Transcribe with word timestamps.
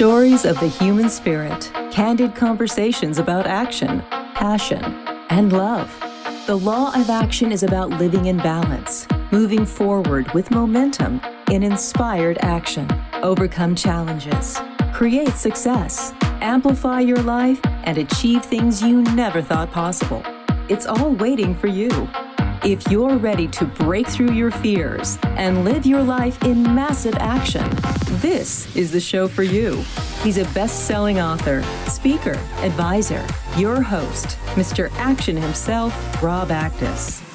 Stories 0.00 0.46
of 0.46 0.58
the 0.60 0.66
human 0.66 1.10
spirit, 1.10 1.70
candid 1.92 2.34
conversations 2.34 3.18
about 3.18 3.46
action, 3.46 4.00
passion, 4.34 4.82
and 5.28 5.52
love. 5.52 5.94
The 6.46 6.56
law 6.56 6.90
of 6.98 7.10
action 7.10 7.52
is 7.52 7.64
about 7.64 7.90
living 7.90 8.24
in 8.24 8.38
balance, 8.38 9.06
moving 9.30 9.66
forward 9.66 10.32
with 10.32 10.50
momentum 10.50 11.20
in 11.50 11.62
inspired 11.62 12.38
action, 12.40 12.88
overcome 13.22 13.74
challenges, 13.74 14.58
create 14.94 15.34
success, 15.34 16.14
amplify 16.40 17.00
your 17.00 17.22
life, 17.22 17.60
and 17.84 17.98
achieve 17.98 18.42
things 18.42 18.80
you 18.82 19.02
never 19.02 19.42
thought 19.42 19.70
possible. 19.70 20.22
It's 20.70 20.86
all 20.86 21.10
waiting 21.10 21.54
for 21.54 21.66
you. 21.66 22.08
If 22.64 22.90
you're 22.90 23.18
ready 23.18 23.48
to 23.48 23.66
break 23.66 24.06
through 24.06 24.32
your 24.32 24.50
fears 24.50 25.18
and 25.24 25.62
live 25.62 25.84
your 25.84 26.02
life 26.02 26.42
in 26.42 26.62
massive 26.62 27.16
action, 27.16 27.68
this 28.20 28.74
is 28.76 28.92
the 28.92 29.00
show 29.00 29.26
for 29.26 29.42
you. 29.42 29.82
He's 30.22 30.36
a 30.36 30.44
best 30.52 30.86
selling 30.86 31.20
author, 31.20 31.62
speaker, 31.88 32.34
advisor, 32.58 33.26
your 33.56 33.80
host, 33.80 34.38
Mr. 34.54 34.90
Action 34.96 35.36
himself, 35.36 36.22
Rob 36.22 36.48
Actis. 36.48 37.26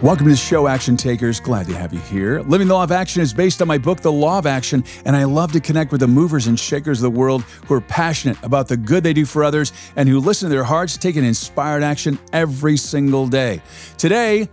Welcome 0.00 0.26
to 0.26 0.32
the 0.32 0.36
show, 0.36 0.66
Action 0.66 0.96
Takers. 0.96 1.40
Glad 1.40 1.66
to 1.66 1.76
have 1.76 1.92
you 1.92 2.00
here. 2.00 2.40
Living 2.42 2.68
the 2.68 2.74
Law 2.74 2.84
of 2.84 2.92
Action 2.92 3.22
is 3.22 3.32
based 3.32 3.60
on 3.60 3.68
my 3.68 3.78
book, 3.78 4.00
The 4.00 4.10
Law 4.10 4.38
of 4.38 4.46
Action, 4.46 4.84
and 5.04 5.16
I 5.16 5.24
love 5.24 5.52
to 5.52 5.60
connect 5.60 5.92
with 5.92 6.00
the 6.00 6.08
movers 6.08 6.46
and 6.46 6.58
shakers 6.58 7.02
of 7.02 7.12
the 7.12 7.18
world 7.18 7.42
who 7.66 7.74
are 7.74 7.80
passionate 7.80 8.36
about 8.42 8.66
the 8.66 8.76
good 8.76 9.04
they 9.04 9.12
do 9.12 9.24
for 9.24 9.44
others 9.44 9.72
and 9.96 10.08
who 10.08 10.18
listen 10.18 10.48
to 10.48 10.54
their 10.54 10.64
hearts, 10.64 10.96
taking 10.96 11.24
inspired 11.24 11.82
action 11.82 12.18
every 12.32 12.76
single 12.76 13.26
day. 13.26 13.62
Today, 13.96 14.48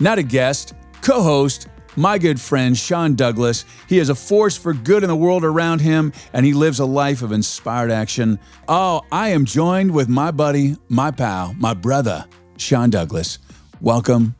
not 0.00 0.18
a 0.18 0.22
guest, 0.22 0.74
co 1.02 1.22
host, 1.22 1.68
my 1.96 2.18
good 2.18 2.40
friend 2.40 2.76
Sean 2.76 3.14
Douglas. 3.14 3.64
He 3.88 3.98
is 3.98 4.08
a 4.08 4.14
force 4.14 4.56
for 4.56 4.72
good 4.72 5.02
in 5.02 5.08
the 5.08 5.16
world 5.16 5.44
around 5.44 5.80
him, 5.80 6.12
and 6.32 6.46
he 6.46 6.52
lives 6.52 6.78
a 6.78 6.86
life 6.86 7.22
of 7.22 7.32
inspired 7.32 7.90
action. 7.90 8.38
Oh, 8.68 9.02
I 9.12 9.28
am 9.28 9.44
joined 9.44 9.92
with 9.92 10.08
my 10.08 10.30
buddy, 10.30 10.76
my 10.88 11.10
pal, 11.10 11.54
my 11.58 11.74
brother, 11.74 12.24
Sean 12.56 12.90
Douglas. 12.90 13.38
Welcome 13.80 14.34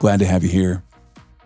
Glad 0.00 0.20
to 0.20 0.26
have 0.26 0.42
you 0.42 0.48
here. 0.48 0.82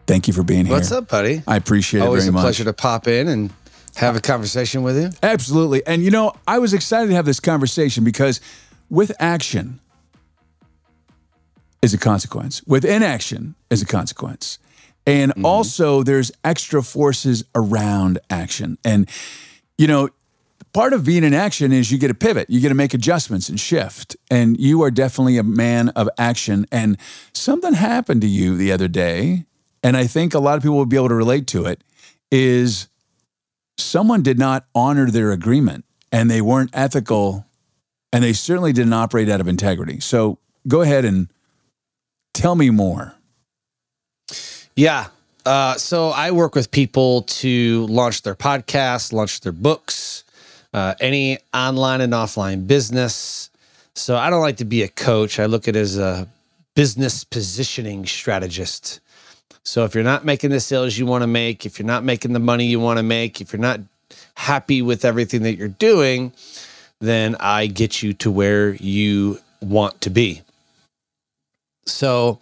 Thank 0.06 0.28
you 0.28 0.33
for 0.33 0.45
being 0.45 0.65
here. 0.65 0.77
What's 0.77 0.93
up, 0.93 1.09
buddy? 1.09 1.43
I 1.47 1.56
appreciate 1.56 2.03
Always 2.03 2.28
it 2.28 2.31
very 2.31 2.41
a 2.41 2.45
pleasure 2.45 2.65
to 2.65 2.73
pop 2.73 3.09
in 3.09 3.27
and 3.27 3.53
have 3.97 4.15
a 4.15 4.21
conversation 4.21 4.84
with 4.84 4.97
you. 4.97 5.11
Absolutely. 5.25 5.84
And 5.84 6.05
you 6.05 6.12
know, 6.12 6.34
I 6.47 6.61
was 6.61 6.73
excited 6.73 7.09
to 7.09 7.15
have 7.15 7.27
this 7.27 7.41
conversation 7.41 8.05
because 8.05 8.41
with 8.89 9.11
action 9.19 9.81
is 11.83 11.95
a 11.95 11.98
consequence. 11.98 12.62
With 12.65 12.84
inaction 12.84 13.56
is 13.71 13.83
a 13.83 13.87
consequence. 13.87 14.61
And 15.06 15.33
Mm-hmm. 15.33 15.44
also 15.44 16.02
there's 16.02 16.33
extra 16.44 16.83
forces 16.83 17.44
around 17.55 18.19
action. 18.30 18.78
And 18.84 19.08
you 19.77 19.86
know, 19.86 20.08
part 20.72 20.92
of 20.92 21.05
being 21.05 21.24
in 21.24 21.34
action 21.34 21.72
is 21.72 21.91
you 21.92 21.98
get 21.98 22.08
to 22.08 22.14
pivot, 22.14 22.48
you 22.48 22.60
get 22.60 22.69
to 22.70 22.74
make 22.74 22.94
adjustments 22.94 23.48
and 23.48 23.58
shift. 23.58 24.16
And 24.30 24.58
you 24.58 24.82
are 24.82 24.91
definitely 24.91 25.36
a 25.38 25.42
man 25.42 25.91
of 25.91 26.08
action. 26.19 26.66
And 26.72 26.97
something 27.32 27.75
happened 27.75 28.20
to 28.22 28.28
you 28.28 28.56
the 28.56 28.72
other 28.72 28.88
day, 28.88 29.47
and 29.82 29.97
I 29.97 30.06
think 30.06 30.32
a 30.32 30.38
lot 30.38 30.56
of 30.56 30.62
people 30.62 30.77
will 30.77 30.86
be 30.86 30.97
able 30.97 31.08
to 31.08 31.14
relate 31.14 31.47
to 31.48 31.66
it, 31.66 31.82
is 32.30 32.88
someone 33.77 34.22
did 34.22 34.38
not 34.38 34.66
honor 34.75 35.10
their 35.10 35.32
agreement 35.32 35.84
and 36.10 36.30
they 36.30 36.41
weren't 36.41 36.70
ethical 36.72 37.44
and 38.12 38.22
they 38.22 38.32
certainly 38.32 38.72
didn't 38.72 38.92
operate 38.92 39.28
out 39.28 39.41
of 39.41 39.48
integrity. 39.48 39.98
So 40.00 40.38
go 40.69 40.80
ahead 40.80 41.05
and 41.05 41.28
tell 42.32 42.55
me 42.55 42.70
more. 42.70 43.14
Yeah. 44.77 45.08
Uh, 45.47 45.75
so 45.77 46.08
I 46.08 46.30
work 46.30 46.55
with 46.55 46.70
people 46.70 47.22
to 47.22 47.86
launch 47.86 48.22
their 48.22 48.34
podcasts, 48.34 49.12
launch 49.12 49.41
their 49.41 49.53
books, 49.53 50.25
uh, 50.72 50.94
any 51.00 51.39
online 51.53 52.00
and 52.00 52.12
offline 52.12 52.66
business. 52.66 53.50
So 53.94 54.16
I 54.16 54.31
don't 54.31 54.41
like 54.41 54.56
to 54.56 54.64
be 54.64 54.83
a 54.83 54.89
coach. 54.89 55.39
I 55.39 55.47
look 55.47 55.69
at 55.69 55.77
it 55.77 55.81
as 55.81 55.98
a 55.98 56.27
business 56.75 57.22
positioning 57.25 58.06
strategist. 58.06 59.00
So 59.62 59.84
if 59.84 59.94
you're 59.94 60.04
not 60.04 60.25
making 60.25 60.50
the 60.50 60.60
sales 60.60 60.99
you 60.99 61.06
want 61.06 61.22
to 61.22 61.26
make, 61.26 61.65
if 61.65 61.78
you're 61.78 61.87
not 61.87 62.04
making 62.04 62.32
the 62.32 62.41
money 62.41 62.66
you 62.66 62.81
want 62.81 62.99
to 62.99 63.03
make, 63.03 63.41
if 63.41 63.53
you're 63.53 63.60
not 63.60 63.81
happy 64.34 64.82
with 64.82 65.04
everything 65.04 65.43
that 65.43 65.56
you're 65.56 65.69
doing, 65.69 66.32
then 67.00 67.37
I 67.38 67.66
get 67.66 68.03
you 68.03 68.12
to 68.15 68.31
where 68.31 68.75
you 68.75 69.38
want 69.60 70.00
to 70.03 70.10
be. 70.10 70.43
So 71.87 72.41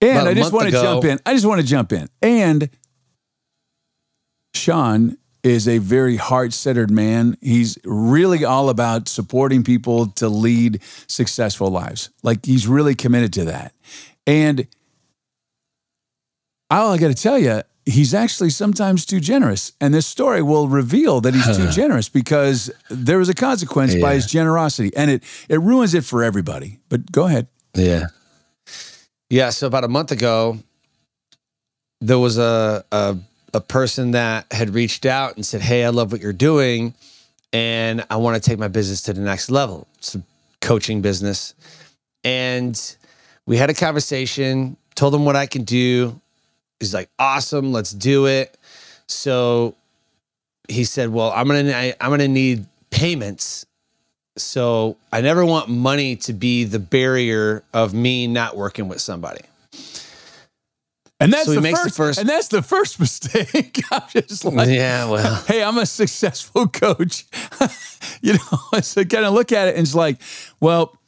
And 0.00 0.28
I 0.28 0.34
just 0.34 0.52
want 0.52 0.64
to 0.64 0.76
ago- 0.76 0.82
jump 0.82 1.04
in. 1.04 1.18
I 1.24 1.34
just 1.34 1.46
want 1.46 1.60
to 1.60 1.66
jump 1.66 1.92
in. 1.92 2.08
And 2.20 2.68
Sean 4.54 5.16
is 5.42 5.68
a 5.68 5.78
very 5.78 6.16
heart-centered 6.16 6.90
man. 6.90 7.36
He's 7.42 7.76
really 7.84 8.44
all 8.44 8.70
about 8.70 9.08
supporting 9.08 9.62
people 9.62 10.06
to 10.12 10.28
lead 10.28 10.82
successful 11.06 11.68
lives. 11.68 12.10
Like 12.22 12.44
he's 12.46 12.66
really 12.66 12.94
committed 12.94 13.32
to 13.34 13.44
that. 13.46 13.74
And 14.26 14.66
all 16.70 16.92
I 16.92 16.98
got 16.98 17.08
to 17.08 17.14
tell 17.14 17.38
you, 17.38 17.62
he's 17.84 18.14
actually 18.14 18.48
sometimes 18.50 19.04
too 19.04 19.20
generous. 19.20 19.72
And 19.82 19.92
this 19.92 20.06
story 20.06 20.40
will 20.40 20.68
reveal 20.68 21.20
that 21.20 21.34
he's 21.34 21.56
too 21.56 21.68
generous 21.70 22.08
because 22.08 22.70
there 22.88 23.18
was 23.18 23.28
a 23.28 23.34
consequence 23.34 23.94
by 23.96 24.14
his 24.14 24.26
generosity, 24.26 24.92
and 24.96 25.10
it 25.10 25.22
it 25.50 25.60
ruins 25.60 25.92
it 25.92 26.04
for 26.04 26.24
everybody. 26.24 26.78
But 26.88 27.12
go 27.12 27.26
ahead. 27.26 27.48
Yeah. 27.74 28.06
Yeah. 29.34 29.50
So 29.50 29.66
about 29.66 29.82
a 29.82 29.88
month 29.88 30.12
ago, 30.12 30.60
there 32.00 32.20
was 32.20 32.38
a, 32.38 32.84
a 32.92 33.16
a 33.52 33.60
person 33.60 34.12
that 34.12 34.46
had 34.52 34.70
reached 34.70 35.04
out 35.04 35.34
and 35.34 35.44
said, 35.44 35.60
Hey, 35.60 35.84
I 35.84 35.88
love 35.88 36.12
what 36.12 36.20
you're 36.20 36.32
doing. 36.32 36.94
And 37.52 38.06
I 38.10 38.16
want 38.18 38.40
to 38.40 38.48
take 38.48 38.60
my 38.60 38.68
business 38.68 39.02
to 39.02 39.12
the 39.12 39.20
next 39.20 39.50
level. 39.50 39.88
It's 39.98 40.14
a 40.14 40.22
coaching 40.60 41.02
business. 41.02 41.54
And 42.22 42.80
we 43.44 43.56
had 43.56 43.70
a 43.70 43.74
conversation, 43.74 44.76
told 44.94 45.12
him 45.12 45.24
what 45.24 45.34
I 45.34 45.46
can 45.46 45.64
do. 45.64 46.20
He's 46.78 46.94
like, 46.94 47.10
awesome, 47.18 47.72
let's 47.72 47.90
do 47.90 48.28
it. 48.28 48.56
So 49.08 49.74
he 50.68 50.84
said, 50.84 51.08
Well, 51.08 51.32
I'm 51.34 51.48
gonna 51.48 51.92
I'm 52.00 52.10
gonna 52.10 52.28
need 52.28 52.66
payments 52.90 53.66
so 54.36 54.96
I 55.12 55.20
never 55.20 55.44
want 55.44 55.68
money 55.68 56.16
to 56.16 56.32
be 56.32 56.64
the 56.64 56.78
barrier 56.78 57.62
of 57.72 57.94
me 57.94 58.26
not 58.26 58.56
working 58.56 58.88
with 58.88 59.00
somebody. 59.00 59.40
And 61.20 61.32
that's 61.32 61.46
So 61.46 61.54
the 61.54 61.60
makes 61.60 61.78
the 61.78 61.84
first, 61.84 61.96
first- 61.96 62.18
and 62.20 62.28
that's 62.28 62.48
the 62.48 62.60
first 62.62 62.98
mistake. 63.00 63.80
I'm 63.90 64.02
just 64.10 64.44
like, 64.44 64.68
yeah, 64.68 65.08
well, 65.08 65.42
hey, 65.46 65.62
I'm 65.62 65.78
a 65.78 65.86
successful 65.86 66.66
coach. 66.68 67.24
you 68.20 68.34
know, 68.34 68.80
so 68.80 69.04
kind 69.04 69.24
of 69.24 69.32
look 69.32 69.52
at 69.52 69.68
it 69.68 69.76
and 69.76 69.86
it's 69.86 69.94
like, 69.94 70.20
well, 70.60 70.98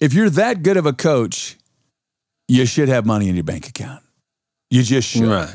if 0.00 0.12
you're 0.12 0.30
that 0.30 0.62
good 0.62 0.76
of 0.76 0.86
a 0.86 0.92
coach, 0.92 1.56
you 2.48 2.66
should 2.66 2.88
have 2.88 3.06
money 3.06 3.28
in 3.28 3.34
your 3.34 3.44
bank 3.44 3.68
account. 3.68 4.02
You 4.70 4.82
just 4.82 5.08
should. 5.08 5.22
right. 5.22 5.54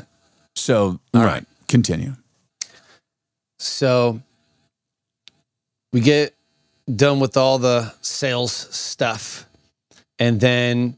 So, 0.56 0.98
all 1.14 1.24
right, 1.24 1.44
continue. 1.68 2.16
So 3.60 4.20
we 5.92 6.00
get 6.00 6.34
done 6.94 7.20
with 7.20 7.36
all 7.36 7.58
the 7.58 7.92
sales 8.00 8.52
stuff. 8.52 9.46
And 10.18 10.40
then 10.40 10.96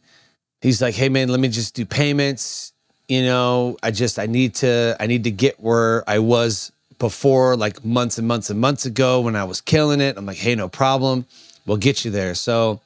he's 0.60 0.82
like, 0.82 0.94
"Hey 0.94 1.08
man, 1.08 1.28
let 1.28 1.40
me 1.40 1.48
just 1.48 1.74
do 1.74 1.84
payments. 1.84 2.72
You 3.08 3.22
know, 3.22 3.76
I 3.82 3.90
just 3.90 4.18
I 4.18 4.26
need 4.26 4.54
to 4.56 4.96
I 5.00 5.06
need 5.06 5.24
to 5.24 5.30
get 5.30 5.60
where 5.60 6.08
I 6.08 6.18
was 6.18 6.72
before 6.98 7.56
like 7.56 7.84
months 7.84 8.18
and 8.18 8.26
months 8.26 8.50
and 8.50 8.60
months 8.60 8.86
ago 8.86 9.20
when 9.20 9.36
I 9.36 9.44
was 9.44 9.60
killing 9.60 10.00
it." 10.00 10.16
I'm 10.16 10.26
like, 10.26 10.38
"Hey, 10.38 10.54
no 10.54 10.68
problem. 10.68 11.26
We'll 11.66 11.76
get 11.76 12.04
you 12.04 12.10
there." 12.10 12.34
So 12.34 12.80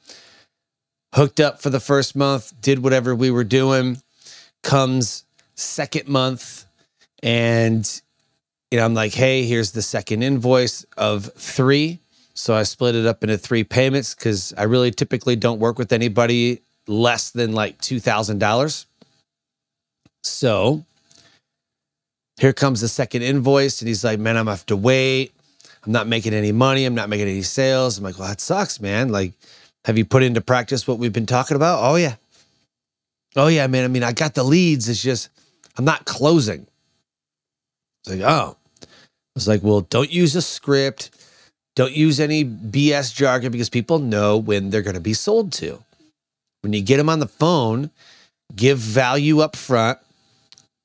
hooked 1.13 1.39
up 1.39 1.61
for 1.61 1.69
the 1.69 1.79
first 1.79 2.15
month, 2.15 2.53
did 2.61 2.83
whatever 2.83 3.15
we 3.15 3.31
were 3.31 3.43
doing. 3.43 4.01
Comes 4.63 5.23
second 5.55 6.07
month 6.07 6.65
and 7.23 8.01
you 8.71 8.77
know, 8.77 8.85
I'm 8.85 8.93
like, 8.93 9.13
hey, 9.13 9.43
here's 9.43 9.71
the 9.71 9.81
second 9.81 10.23
invoice 10.23 10.85
of 10.97 11.31
three. 11.35 11.99
So 12.37 12.53
I 12.53 12.61
split 12.63 12.93
it 12.93 13.07
up 13.07 13.23
into 13.23 13.35
three 13.35 13.63
payments 13.63 14.13
because 14.13 14.53
I 14.55 14.63
really 14.63 14.91
typically 14.91 15.35
don't 15.35 15.59
work 15.59 15.79
with 15.79 15.91
anybody 15.91 16.61
less 16.87 17.31
than 17.31 17.53
like 17.53 17.81
$2,000. 17.81 18.85
So 20.21 20.85
here 22.39 22.53
comes 22.53 22.81
the 22.81 22.89
second 22.89 23.23
invoice. 23.23 23.81
And 23.81 23.87
he's 23.87 24.03
like, 24.03 24.19
man, 24.19 24.37
I'm 24.37 24.45
gonna 24.45 24.51
have 24.51 24.67
to 24.67 24.77
wait. 24.77 25.33
I'm 25.83 25.91
not 25.91 26.05
making 26.05 26.35
any 26.35 26.51
money. 26.51 26.85
I'm 26.85 26.93
not 26.93 27.09
making 27.09 27.27
any 27.27 27.41
sales. 27.41 27.97
I'm 27.97 28.03
like, 28.03 28.19
well, 28.19 28.27
that 28.27 28.39
sucks, 28.39 28.79
man. 28.79 29.09
Like, 29.09 29.33
have 29.85 29.97
you 29.97 30.05
put 30.05 30.21
into 30.21 30.39
practice 30.39 30.87
what 30.87 30.99
we've 30.99 31.11
been 31.11 31.25
talking 31.25 31.55
about? 31.55 31.79
Oh, 31.81 31.95
yeah. 31.95 32.17
Oh, 33.35 33.47
yeah, 33.47 33.65
man. 33.65 33.83
I 33.83 33.87
mean, 33.87 34.03
I 34.03 34.13
got 34.13 34.35
the 34.35 34.43
leads. 34.43 34.87
It's 34.89 35.01
just, 35.01 35.29
I'm 35.75 35.85
not 35.85 36.05
closing. 36.05 36.67
It's 38.03 38.11
like, 38.11 38.21
oh. 38.21 38.57
I 38.83 38.87
was 39.33 39.47
like, 39.47 39.63
well, 39.63 39.81
don't 39.81 40.11
use 40.11 40.35
a 40.35 40.41
script. 40.43 41.09
Don't 41.77 41.93
use 41.93 42.19
any 42.19 42.43
BS 42.43 43.13
jargon 43.13 43.51
because 43.51 43.69
people 43.69 43.99
know 43.99 44.35
when 44.35 44.71
they're 44.71 44.81
going 44.81 44.95
to 44.95 44.99
be 44.99 45.13
sold 45.13 45.51
to. 45.53 45.83
When 46.61 46.73
you 46.73 46.81
get 46.81 46.97
them 46.97 47.07
on 47.07 47.19
the 47.19 47.27
phone, 47.27 47.91
give 48.55 48.79
value 48.79 49.41
up 49.41 49.55
front, 49.55 49.99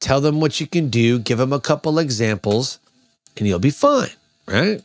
tell 0.02 0.20
them 0.20 0.38
what 0.38 0.60
you 0.60 0.66
can 0.66 0.90
do, 0.90 1.18
give 1.18 1.38
them 1.38 1.50
a 1.50 1.60
couple 1.60 1.98
examples, 1.98 2.78
and 3.38 3.46
you'll 3.48 3.58
be 3.58 3.70
fine, 3.70 4.10
right? 4.46 4.82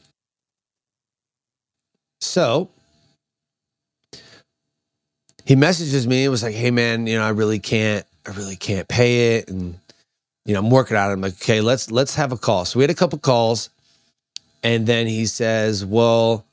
So 2.21 2.69
he 5.43 5.57
messages 5.57 6.07
me 6.07 6.23
and 6.23 6.31
was 6.31 6.41
like, 6.41 6.55
"Hey 6.55 6.71
man, 6.71 7.05
you 7.05 7.17
know, 7.17 7.25
I 7.25 7.31
really 7.31 7.59
can't, 7.59 8.05
I 8.25 8.31
really 8.31 8.55
can't 8.55 8.87
pay 8.87 9.35
it, 9.35 9.49
and 9.49 9.77
you 10.45 10.53
know, 10.53 10.61
I'm 10.61 10.69
working 10.69 10.95
on 10.95 11.09
it." 11.09 11.13
I'm 11.13 11.19
like, 11.19 11.33
"Okay, 11.33 11.59
let's 11.59 11.91
let's 11.91 12.15
have 12.15 12.31
a 12.31 12.37
call." 12.37 12.63
So 12.63 12.79
we 12.79 12.83
had 12.83 12.91
a 12.91 12.95
couple 12.95 13.19
calls, 13.19 13.71
and 14.63 14.85
then 14.87 15.07
he 15.07 15.25
says, 15.25 15.85
"Well, 15.85 16.45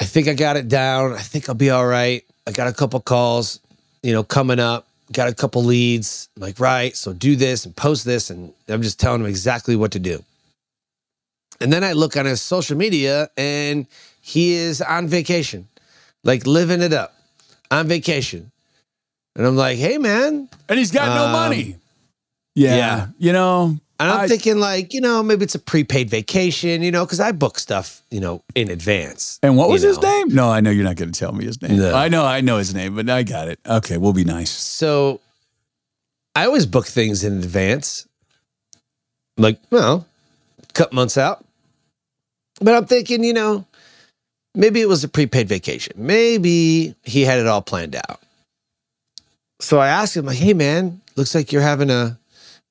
I 0.00 0.04
think 0.04 0.28
I 0.28 0.34
got 0.34 0.56
it 0.56 0.68
down. 0.68 1.12
I 1.12 1.20
think 1.20 1.48
I'll 1.48 1.54
be 1.54 1.70
all 1.70 1.86
right. 1.86 2.24
I 2.46 2.52
got 2.52 2.68
a 2.68 2.72
couple 2.72 3.00
calls, 3.00 3.60
you 4.02 4.12
know, 4.12 4.22
coming 4.22 4.60
up. 4.60 4.86
Got 5.12 5.28
a 5.28 5.34
couple 5.34 5.62
leads. 5.64 6.28
I'm 6.36 6.42
like, 6.42 6.58
right. 6.60 6.96
So 6.96 7.12
do 7.12 7.36
this 7.36 7.64
and 7.64 7.74
post 7.74 8.04
this, 8.04 8.30
and 8.30 8.52
I'm 8.68 8.82
just 8.82 8.98
telling 9.00 9.20
him 9.20 9.26
exactly 9.26 9.76
what 9.76 9.92
to 9.92 9.98
do." 9.98 10.22
And 11.60 11.72
then 11.72 11.82
I 11.82 11.92
look 11.92 12.16
on 12.16 12.26
his 12.26 12.42
social 12.42 12.76
media, 12.76 13.30
and 13.36 13.86
he 14.20 14.52
is 14.54 14.82
on 14.82 15.08
vacation, 15.08 15.68
like 16.24 16.46
living 16.46 16.82
it 16.82 16.92
up 16.92 17.14
on 17.70 17.86
vacation. 17.88 18.50
And 19.36 19.46
I'm 19.46 19.56
like, 19.56 19.78
hey, 19.78 19.98
man. 19.98 20.48
And 20.68 20.78
he's 20.78 20.90
got 20.90 21.14
no 21.14 21.26
Um, 21.26 21.32
money. 21.32 21.76
Yeah. 22.54 22.76
yeah. 22.76 23.06
You 23.18 23.32
know, 23.32 23.78
And 23.98 24.10
I'm 24.10 24.20
I- 24.20 24.28
thinking, 24.28 24.58
like, 24.58 24.92
you 24.92 25.00
know, 25.00 25.22
maybe 25.22 25.44
it's 25.44 25.54
a 25.54 25.58
prepaid 25.58 26.10
vacation, 26.10 26.82
you 26.82 26.90
know, 26.90 27.04
because 27.06 27.20
I 27.20 27.32
book 27.32 27.58
stuff, 27.58 28.02
you 28.10 28.20
know, 28.20 28.42
in 28.54 28.70
advance. 28.70 29.38
and 29.42 29.56
what 29.56 29.66
you 29.68 29.72
was 29.72 29.82
his 29.82 29.98
know. 29.98 30.08
name? 30.10 30.28
No, 30.34 30.50
I 30.50 30.60
know 30.60 30.70
you're 30.70 30.84
not 30.84 30.96
going 30.96 31.12
to 31.12 31.18
tell 31.18 31.32
me 31.32 31.46
his 31.46 31.60
name. 31.62 31.78
No. 31.78 31.94
I 31.94 32.08
know, 32.08 32.24
I 32.24 32.40
know 32.42 32.58
his 32.58 32.74
name, 32.74 32.94
but 32.96 33.08
I 33.08 33.22
got 33.22 33.48
it. 33.48 33.58
Okay, 33.66 33.96
we'll 33.96 34.12
be 34.12 34.24
nice. 34.24 34.50
So 34.50 35.20
I 36.34 36.44
always 36.44 36.66
book 36.66 36.86
things 36.86 37.24
in 37.24 37.38
advance, 37.38 38.06
like, 39.38 39.58
well, 39.70 40.06
a 40.62 40.72
couple 40.74 40.96
months 40.96 41.16
out. 41.16 41.42
But 42.60 42.74
I'm 42.74 42.84
thinking, 42.86 43.24
you 43.24 43.32
know, 43.32 43.66
maybe 44.54 44.80
it 44.82 44.88
was 44.88 45.04
a 45.04 45.08
prepaid 45.08 45.48
vacation. 45.48 45.94
Maybe 45.96 46.94
he 47.02 47.22
had 47.22 47.38
it 47.38 47.46
all 47.46 47.62
planned 47.62 47.96
out. 47.96 48.20
So 49.60 49.78
I 49.78 49.88
asked 49.88 50.14
him, 50.16 50.26
like, 50.26 50.36
hey 50.36 50.52
man, 50.52 51.00
looks 51.16 51.34
like 51.34 51.50
you're 51.52 51.62
having 51.62 51.88
a 51.90 52.18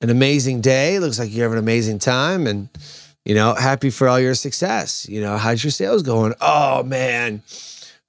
an 0.00 0.10
amazing 0.10 0.60
day. 0.60 0.98
Looks 0.98 1.18
like 1.18 1.32
you're 1.32 1.44
having 1.44 1.58
an 1.58 1.64
amazing 1.64 1.98
time. 1.98 2.46
And, 2.46 2.68
you 3.24 3.34
know, 3.34 3.54
happy 3.54 3.90
for 3.90 4.08
all 4.08 4.20
your 4.20 4.34
success. 4.34 5.08
You 5.08 5.20
know, 5.20 5.36
how's 5.36 5.62
your 5.62 5.70
sales 5.70 6.02
going? 6.02 6.34
Oh 6.40 6.82
man, 6.82 7.42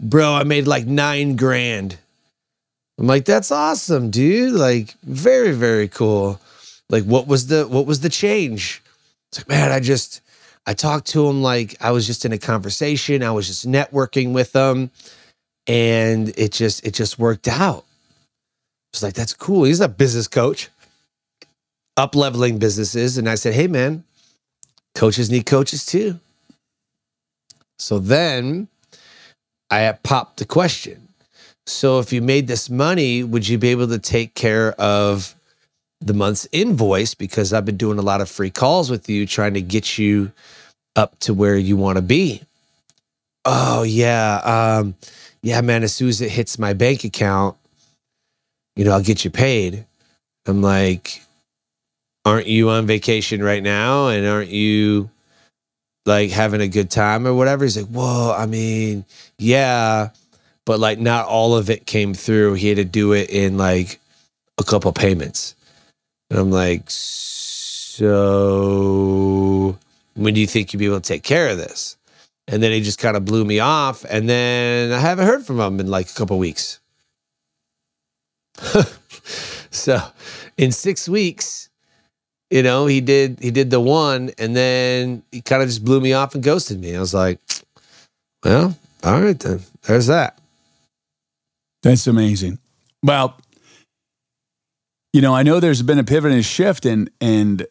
bro, 0.01 0.34
I 0.34 0.44
made 0.44 0.68
like 0.68 0.86
nine 0.86 1.36
grand. 1.36 1.98
I'm 3.00 3.07
like, 3.07 3.25
that's 3.25 3.51
awesome, 3.51 4.10
dude. 4.10 4.54
Like, 4.54 4.95
very, 5.04 5.51
very 5.51 5.88
cool. 5.88 6.39
Like, 6.89 7.04
what 7.04 7.28
was 7.28 7.48
the 7.48 7.68
what 7.68 7.86
was 7.86 8.00
the 8.00 8.10
change? 8.10 8.81
It's 9.30 9.39
like, 9.39 9.50
man, 9.50 9.72
I 9.72 9.80
just 9.80 10.22
I 10.66 10.74
talked 10.74 11.07
to 11.07 11.28
him 11.28 11.42
like 11.42 11.75
I 11.81 11.92
was 11.92 12.07
just 12.07 12.25
in 12.25 12.34
a 12.34 12.38
conversation. 12.38 13.24
I 13.24 13.31
was 13.31 13.48
just 13.48 13.68
networking 13.68 14.34
with 14.34 14.56
him, 14.56 14.89
and 15.68 16.30
it 16.38 16.51
just 16.51 16.86
it 16.86 16.94
just 16.94 17.19
worked 17.19 17.48
out. 17.48 17.86
It's 18.94 19.04
like 19.04 19.13
that's 19.13 19.34
cool. 19.34 19.66
He's 19.66 19.81
a 19.81 19.89
business 19.89 20.28
coach, 20.28 20.69
up 21.98 22.16
leveling 22.16 22.60
businesses, 22.60 23.18
and 23.18 23.28
I 23.28 23.36
said, 23.36 23.54
hey, 23.54 23.68
man, 23.68 24.04
coaches 24.96 25.30
need 25.30 25.46
coaches 25.46 25.86
too. 25.86 26.20
So 27.80 28.00
then 28.00 28.68
I 29.70 29.92
popped 30.04 30.38
the 30.38 30.46
question. 30.46 31.10
So 31.66 32.00
if 32.00 32.14
you 32.14 32.22
made 32.22 32.48
this 32.48 32.70
money, 32.70 33.24
would 33.24 33.48
you 33.48 33.58
be 33.58 33.70
able 33.70 33.88
to 33.90 34.00
take 34.00 34.36
care 34.36 34.72
of 34.74 35.36
the 36.00 36.14
month's 36.14 36.48
invoice? 36.52 37.14
Because 37.14 37.52
I've 37.52 37.66
been 37.66 37.78
doing 37.78 38.00
a 38.00 38.04
lot 38.04 38.22
of 38.22 38.30
free 38.30 38.50
calls 38.50 38.90
with 38.90 39.10
you, 39.10 39.26
trying 39.26 39.56
to 39.56 39.62
get 39.62 39.98
you 39.98 40.32
up 40.96 41.20
to 41.20 41.34
where 41.34 41.58
you 41.58 41.76
want 41.76 41.98
to 41.98 42.02
be. 42.02 42.42
Oh 43.46 43.84
yeah, 43.84 44.80
um, 44.80 44.96
yeah, 45.42 45.62
man. 45.62 45.84
As 45.84 45.94
soon 45.94 46.10
as 46.10 46.22
it 46.22 46.30
hits 46.32 46.58
my 46.58 46.74
bank 46.74 47.04
account, 47.04 47.58
you 48.76 48.86
know, 48.86 48.92
I'll 48.92 49.04
get 49.04 49.26
you 49.26 49.32
paid. 49.32 49.86
I'm 50.46 50.62
like, 50.62 51.22
aren't 52.27 52.47
you 52.47 52.69
on 52.69 52.85
vacation 52.85 53.41
right 53.44 53.63
now? 53.63 54.09
And 54.09 54.27
aren't 54.27 54.50
you 54.50 55.09
like 56.06 56.29
having 56.31 56.62
a 56.62 56.68
good 56.68 56.91
time 56.91 57.27
or 57.27 57.33
whatever? 57.33 57.65
He's 57.65 57.77
like, 57.77 57.88
well, 57.91 58.31
I 58.31 58.45
mean, 58.45 59.06
yeah 59.38 60.09
but 60.68 60.79
like 60.81 61.00
not 61.00 61.25
all 61.25 61.56
of 61.56 61.69
it 61.69 61.85
came 61.85 62.13
through. 62.13 62.56
He 62.56 62.68
had 62.68 62.75
to 62.75 62.83
do 62.83 63.13
it 63.13 63.29
in 63.29 63.57
like 63.57 64.01
a 64.57 64.65
couple 64.65 64.91
payments. 64.91 65.56
And 66.29 66.38
I'm 66.38 66.51
like, 66.51 66.83
so 66.89 68.09
when 70.15 70.33
do 70.33 70.41
you 70.41 70.47
think 70.47 70.74
you'll 70.74 70.79
be 70.79 70.88
able 70.88 71.00
to 71.00 71.07
take 71.07 71.24
care 71.24 71.47
of 71.47 71.57
this? 71.57 71.95
And 72.50 72.62
then 72.62 72.74
he 72.74 72.81
just 72.81 73.00
kind 73.00 73.15
of 73.15 73.24
blew 73.24 73.45
me 73.45 73.62
off. 73.62 74.03
And 74.09 74.27
then 74.27 74.91
I 74.91 75.00
haven't 75.00 75.25
heard 75.25 75.45
from 75.45 75.57
him 75.62 75.79
in 75.79 75.88
like 75.88 76.12
a 76.12 76.13
couple 76.13 76.38
weeks. 76.38 76.81
so 79.71 80.01
in 80.57 80.74
six 80.74 81.07
weeks, 81.07 81.69
you 82.50 82.64
know, 82.64 82.86
he 82.86 83.02
did 83.02 83.40
he 83.42 83.52
did 83.52 83.70
the 83.70 83.80
one 83.80 84.32
and 84.38 84.56
then 84.56 85.24
he 85.32 85.42
kind 85.42 85.62
of 85.62 85.68
just 85.68 85.84
blew 85.84 86.00
me 86.00 86.14
off 86.14 86.36
and 86.36 86.44
ghosted 86.44 86.80
me. 86.80 86.96
I 86.96 87.00
was 87.00 87.14
like, 87.14 87.40
well, 88.44 88.78
all 89.04 89.22
right 89.22 89.40
then. 89.40 89.62
There's 89.84 90.08
that. 90.08 90.40
That's 91.84 92.08
amazing. 92.08 92.60
Well, 93.04 93.40
you 95.14 95.22
know, 95.22 95.34
I 95.34 95.44
know 95.44 95.60
there's 95.60 95.82
been 95.82 96.00
a 96.00 96.04
pivot 96.04 96.32
and 96.32 96.42
a 96.42 96.44
shift, 96.44 96.86
and 96.86 97.10
and 97.22 97.66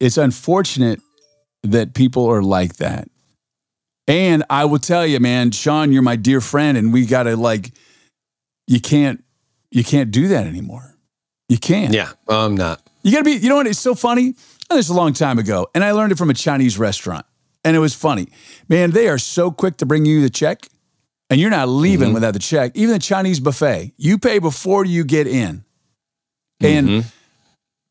it's 0.00 0.16
unfortunate 0.16 1.00
that 1.62 1.94
people 1.94 2.26
are 2.26 2.42
like 2.42 2.76
that. 2.76 3.08
And 4.08 4.44
I 4.50 4.64
will 4.64 4.78
tell 4.78 5.06
you, 5.06 5.20
man, 5.20 5.50
Sean, 5.52 5.92
you're 5.92 6.02
my 6.02 6.16
dear 6.16 6.40
friend, 6.40 6.76
and 6.76 6.92
we 6.92 7.06
gotta 7.06 7.36
like, 7.36 7.72
you 8.66 8.80
can't, 8.80 9.24
you 9.70 9.84
can't 9.84 10.10
do 10.10 10.28
that 10.28 10.46
anymore. 10.46 10.96
You 11.48 11.58
can't. 11.58 11.92
Yeah, 11.92 12.12
I'm 12.28 12.56
not. 12.56 12.80
You 13.02 13.12
gotta 13.12 13.24
be, 13.24 13.32
you 13.32 13.48
know 13.48 13.56
what? 13.56 13.66
It's 13.66 13.78
so 13.78 13.94
funny. 13.94 14.34
Oh, 14.70 14.76
This 14.76 14.86
is 14.86 14.90
a 14.90 14.94
long 14.94 15.12
time 15.12 15.38
ago, 15.38 15.68
and 15.74 15.82
I 15.84 15.92
learned 15.92 16.12
it 16.12 16.18
from 16.18 16.30
a 16.30 16.34
Chinese 16.34 16.78
restaurant, 16.78 17.26
and 17.64 17.76
it 17.76 17.80
was 17.80 17.94
funny. 17.94 18.28
Man, 18.68 18.92
they 18.92 19.08
are 19.08 19.18
so 19.18 19.50
quick 19.50 19.76
to 19.78 19.86
bring 19.86 20.04
you 20.06 20.22
the 20.22 20.30
check, 20.30 20.68
and 21.28 21.40
you're 21.40 21.50
not 21.50 21.68
leaving 21.68 22.10
Mhm. 22.10 22.14
without 22.14 22.32
the 22.34 22.38
check. 22.38 22.72
Even 22.74 22.92
the 22.94 22.98
Chinese 22.98 23.40
buffet, 23.40 23.92
you 23.96 24.18
pay 24.18 24.38
before 24.38 24.84
you 24.84 25.04
get 25.04 25.26
in, 25.26 25.64
and 26.60 26.88
Mhm. 26.88 27.04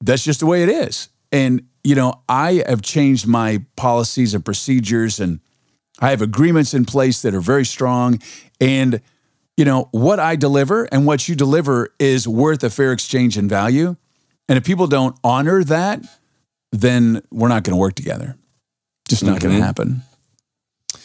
that's 0.04 0.24
just 0.24 0.40
the 0.40 0.46
way 0.46 0.64
it 0.64 0.70
is. 0.70 1.10
And 1.32 1.64
you 1.84 1.96
know, 1.96 2.22
I 2.30 2.64
have 2.68 2.84
changed 2.84 3.26
my 3.26 3.64
policies 3.76 4.36
and 4.36 4.46
procedures, 4.46 5.20
and 5.20 5.40
I 6.00 6.12
have 6.12 6.22
agreements 6.22 6.76
in 6.76 6.86
place 6.86 7.24
that 7.24 7.34
are 7.34 7.42
very 7.42 7.66
strong. 7.66 8.20
And 8.60 9.02
you 9.58 9.66
know 9.66 9.90
what 9.92 10.20
I 10.20 10.36
deliver 10.36 10.84
and 10.86 11.08
what 11.08 11.28
you 11.28 11.34
deliver 11.36 11.90
is 12.00 12.28
worth 12.28 12.64
a 12.64 12.70
fair 12.70 12.92
exchange 12.92 13.36
in 13.36 13.48
value. 13.48 13.96
And 14.52 14.58
if 14.58 14.66
people 14.66 14.86
don't 14.88 15.16
honor 15.24 15.64
that, 15.64 16.02
then 16.74 17.22
we're 17.32 17.48
not 17.48 17.64
going 17.64 17.72
to 17.72 17.78
work 17.80 17.96
together. 17.96 18.36
Just 19.08 19.24
not 19.24 19.40
going 19.40 19.54
Mhm. 19.56 19.60
to 19.60 19.64
happen. 19.64 20.02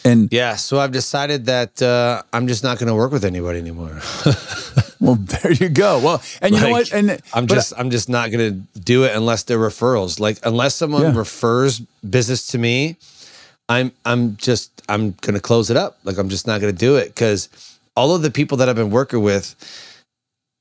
And 0.03 0.27
yeah, 0.33 0.57
so 0.57 0.79
I've 0.81 0.91
decided 0.91 1.45
that 1.45 1.81
uh, 1.81 2.23
I'm 2.33 2.49
just 2.49 2.61
not 2.61 2.77
going 2.77 2.87
to 2.89 2.95
work 2.95 3.13
with 3.13 3.23
anybody 3.23 3.59
anymore. 3.59 4.01
well, 4.99 5.15
there 5.15 5.53
you 5.53 5.69
go. 5.69 5.99
Well, 5.99 6.21
and 6.41 6.53
you 6.53 6.59
know 6.59 6.71
what? 6.71 6.91
And 6.91 7.21
I'm 7.33 7.47
just 7.47 7.71
I'm 7.77 7.89
just 7.89 8.09
not 8.09 8.31
going 8.31 8.51
to 8.73 8.79
do 8.81 9.05
it 9.05 9.15
unless 9.15 9.43
they're 9.43 9.57
referrals. 9.57 10.19
Like 10.19 10.39
unless 10.43 10.75
someone 10.75 11.03
Yeah. 11.03 11.15
refers 11.17 11.79
business 12.09 12.47
to 12.47 12.57
me, 12.57 12.97
I'm 13.69 13.93
I'm 14.03 14.35
just 14.35 14.81
I'm 14.89 15.11
going 15.21 15.35
to 15.35 15.39
close 15.41 15.69
it 15.69 15.77
up. 15.77 15.99
Like 16.03 16.17
I'm 16.17 16.27
just 16.27 16.47
not 16.47 16.59
going 16.59 16.73
to 16.73 16.77
do 16.77 16.97
it 16.97 17.15
cuz 17.15 17.47
all 17.95 18.13
of 18.13 18.23
the 18.23 18.29
people 18.31 18.57
that 18.57 18.67
I've 18.67 18.75
been 18.75 18.91
working 18.91 19.21
with 19.23 19.55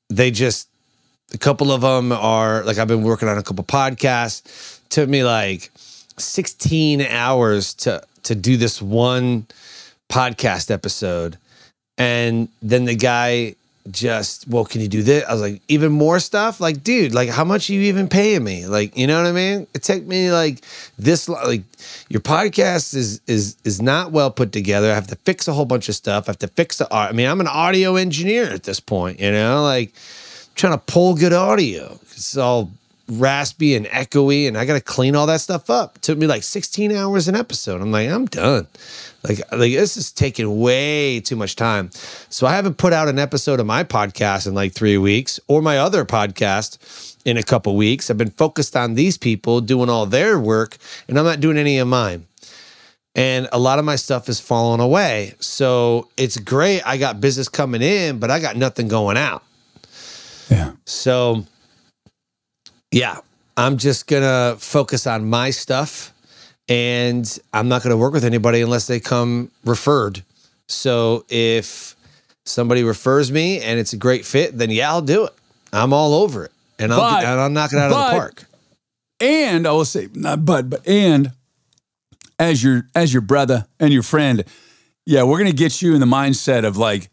they 0.09 0.31
just 0.31 0.69
a 1.35 1.39
couple 1.39 1.73
of 1.73 1.81
them 1.81 2.13
are 2.13 2.63
like 2.65 2.79
I've 2.79 2.89
been 2.89 3.03
working 3.03 3.29
on 3.29 3.39
a 3.39 3.43
couple 3.43 3.65
podcasts. 3.65 4.81
Took 4.89 5.09
me 5.09 5.25
like 5.25 5.71
16 6.19 7.03
hours 7.03 7.75
to 7.75 8.03
to 8.25 8.35
do 8.35 8.57
this 8.57 8.81
one 8.81 9.47
podcast 10.09 10.71
episode. 10.71 11.39
And 11.99 12.49
then 12.63 12.85
the 12.85 12.95
guy 12.95 13.55
just, 13.91 14.49
well, 14.49 14.65
can 14.65 14.81
you 14.81 14.89
do 14.89 15.03
this? 15.03 15.25
I 15.25 15.33
was 15.33 15.41
like, 15.41 15.63
even 15.69 15.93
more 15.93 16.19
stuff? 16.19 16.61
Like, 16.61 16.83
dude, 16.83 17.15
like 17.15 17.29
how 17.29 17.45
much 17.45 17.71
are 17.71 17.73
you 17.73 17.83
even 17.83 18.09
paying 18.09 18.43
me? 18.43 18.67
Like, 18.67 18.97
you 18.97 19.07
know 19.07 19.17
what 19.17 19.29
I 19.29 19.33
mean? 19.33 19.67
It 19.75 19.83
took 19.83 20.05
me 20.05 20.31
like 20.33 20.65
this 20.99 21.29
like 21.29 21.63
your 22.09 22.21
podcast 22.21 22.95
is 22.95 23.21
is 23.27 23.57
is 23.65 23.81
not 23.81 24.13
well 24.13 24.31
put 24.31 24.53
together. 24.53 24.91
I 24.91 24.95
have 24.95 25.07
to 25.09 25.17
fix 25.17 25.49
a 25.49 25.53
whole 25.53 25.65
bunch 25.65 25.89
of 25.89 25.95
stuff. 25.95 26.29
I 26.29 26.31
have 26.31 26.39
to 26.41 26.49
fix 26.49 26.79
the 26.79 26.91
art. 26.93 27.11
I 27.11 27.13
mean, 27.13 27.29
I'm 27.29 27.41
an 27.41 27.49
audio 27.49 27.97
engineer 27.97 28.45
at 28.45 28.65
this 28.65 28.81
point, 28.81 29.21
you 29.21 29.31
know, 29.31 29.63
like 29.63 29.93
trying 30.57 30.73
to 30.73 30.85
pull 30.93 31.15
good 31.15 31.33
audio. 31.33 31.99
It's 32.03 32.37
all 32.37 32.73
raspy 33.09 33.77
and 33.77 33.87
echoey, 33.87 34.49
and 34.49 34.59
I 34.59 34.65
got 34.65 34.75
to 34.75 34.81
clean 34.81 35.15
all 35.15 35.27
that 35.27 35.41
stuff 35.41 35.71
up. 35.71 35.97
It 35.97 36.03
took 36.03 36.19
me 36.19 36.27
like 36.27 36.43
16 36.43 36.93
hours 36.93 37.29
an 37.29 37.37
episode. 37.37 37.81
I'm 37.81 37.93
like, 37.93 38.09
I'm 38.09 38.27
done. 38.27 38.67
Like, 39.23 39.41
like 39.53 39.73
this 39.73 39.97
is 39.97 40.11
taking 40.11 40.59
way 40.59 41.21
too 41.21 41.37
much 41.37 41.57
time. 41.57 41.91
So 42.31 42.47
I 42.47 42.55
haven't 42.55 42.79
put 42.79 42.93
out 42.93 43.09
an 43.09 43.19
episode 43.19 43.61
of 43.61 43.67
my 43.67 43.85
podcast 43.85 44.47
in 44.47 44.55
like 44.55 44.73
three 44.73 44.99
weeks, 44.99 45.39
or 45.47 45.63
my 45.63 45.79
other 45.79 46.05
podcast 46.05 47.17
in 47.25 47.37
a 47.37 47.43
couple 47.43 47.77
weeks. 47.77 48.11
I've 48.11 48.19
been 48.19 48.31
focused 48.31 48.77
on 48.77 48.95
these 48.95 49.19
people 49.19 49.61
doing 49.61 49.89
all 49.89 50.07
their 50.07 50.39
work, 50.41 50.77
and 51.07 51.19
I'm 51.19 51.25
not 51.25 51.41
doing 51.41 51.59
any 51.59 51.79
of 51.79 51.87
mine 51.87 52.27
and 53.17 53.49
a 53.51 53.59
lot 53.59 53.79
of 53.79 53.85
my 53.87 53.97
stuff 53.97 54.29
is 54.29 54.39
falling 54.39 54.79
away. 54.79 55.35
So 55.41 56.09
it's 56.19 56.37
great. 56.37 56.83
I 56.87 56.99
got 56.99 57.19
business 57.19 57.49
coming 57.49 57.81
in, 57.81 58.19
but 58.19 58.31
I 58.31 58.41
got 58.41 58.57
nothing 58.57 58.89
going 58.89 59.17
out. 59.17 59.43
Yeah. 60.51 60.73
So, 60.85 61.45
yeah, 62.91 63.19
I'm 63.57 63.79
just 63.79 64.07
gonna 64.07 64.57
focus 64.59 65.07
on 65.07 65.29
my 65.29 65.51
stuff, 65.51 66.13
and 66.69 67.39
I'm 67.53 67.69
not 67.69 67.83
gonna 67.83 67.97
work 67.97 68.13
with 68.13 68.25
anybody 68.25 68.61
unless 68.63 68.87
they 68.87 69.01
come 69.01 69.51
referred. 69.65 70.23
So 70.69 71.25
if 71.29 71.95
somebody 72.45 72.83
refers 72.85 73.31
me 73.33 73.61
and 73.61 73.79
it's 73.79 73.93
a 73.93 73.97
great 73.97 74.25
fit, 74.25 74.57
then 74.57 74.71
yeah, 74.71 74.91
I'll 74.91 75.03
do 75.03 75.25
it. 75.27 75.33
I'm 75.73 75.93
all 75.93 76.15
over 76.15 76.45
it, 76.45 76.53
and 76.79 76.93
I'll 76.93 77.01
But- 77.01 77.25
and 77.25 77.41
I'll 77.41 77.51
knock 77.51 77.73
it 77.73 77.79
out 77.79 77.91
of 77.91 77.97
the 78.13 78.19
park. 78.19 78.45
And 79.21 79.67
I 79.67 79.73
will 79.73 79.85
say, 79.87 80.09
not 80.13 80.45
but, 80.45 80.69
but 80.69 80.87
and 80.87 81.33
as 82.39 82.63
your 82.63 82.87
as 82.95 83.13
your 83.15 83.23
brother 83.23 83.67
and 83.81 83.93
your 83.93 84.03
friend, 84.03 84.45
yeah, 85.07 85.23
we're 85.23 85.39
gonna 85.39 85.53
get 85.53 85.81
you 85.81 85.95
in 85.95 86.01
the 86.01 86.07
mindset 86.07 86.65
of 86.67 86.77
like, 86.77 87.09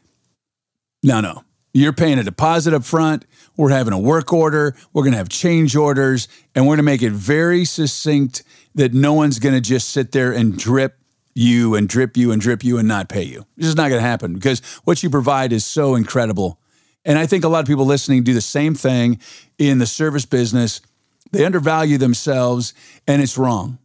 no, 1.01 1.21
no, 1.21 1.43
you're 1.73 1.93
paying 1.93 2.19
a 2.19 2.23
deposit 2.23 2.73
up 2.73 2.83
front. 2.83 3.25
We're 3.57 3.69
having 3.69 3.93
a 3.93 3.99
work 3.99 4.31
order. 4.31 4.75
We're 4.93 5.03
gonna 5.03 5.17
have 5.17 5.29
change 5.29 5.75
orders, 5.75 6.27
and 6.55 6.67
we're 6.67 6.73
gonna 6.75 6.83
make 6.83 7.01
it 7.01 7.11
very 7.11 7.65
succinct 7.65 8.43
that 8.75 8.93
no 8.93 9.13
one's 9.13 9.39
gonna 9.39 9.61
just 9.61 9.89
sit 9.89 10.11
there 10.11 10.31
and 10.31 10.57
drip 10.57 10.97
you 11.35 11.75
and 11.75 11.89
drip 11.89 12.15
you 12.15 12.31
and 12.31 12.41
drip 12.41 12.63
you 12.63 12.77
and 12.77 12.87
not 12.87 13.09
pay 13.09 13.23
you. 13.23 13.45
This 13.57 13.67
is 13.67 13.75
not 13.75 13.89
gonna 13.89 14.01
happen 14.01 14.33
because 14.33 14.61
what 14.83 15.01
you 15.03 15.09
provide 15.09 15.51
is 15.51 15.65
so 15.65 15.95
incredible. 15.95 16.59
And 17.05 17.17
I 17.19 17.25
think 17.25 17.43
a 17.43 17.49
lot 17.49 17.59
of 17.59 17.67
people 17.67 17.85
listening 17.85 18.23
do 18.23 18.33
the 18.33 18.41
same 18.41 18.75
thing 18.75 19.19
in 19.57 19.79
the 19.79 19.85
service 19.85 20.25
business. 20.25 20.79
They 21.31 21.43
undervalue 21.45 21.97
themselves, 21.97 22.73
and 23.07 23.21
it's 23.21 23.37
wrong. 23.37 23.79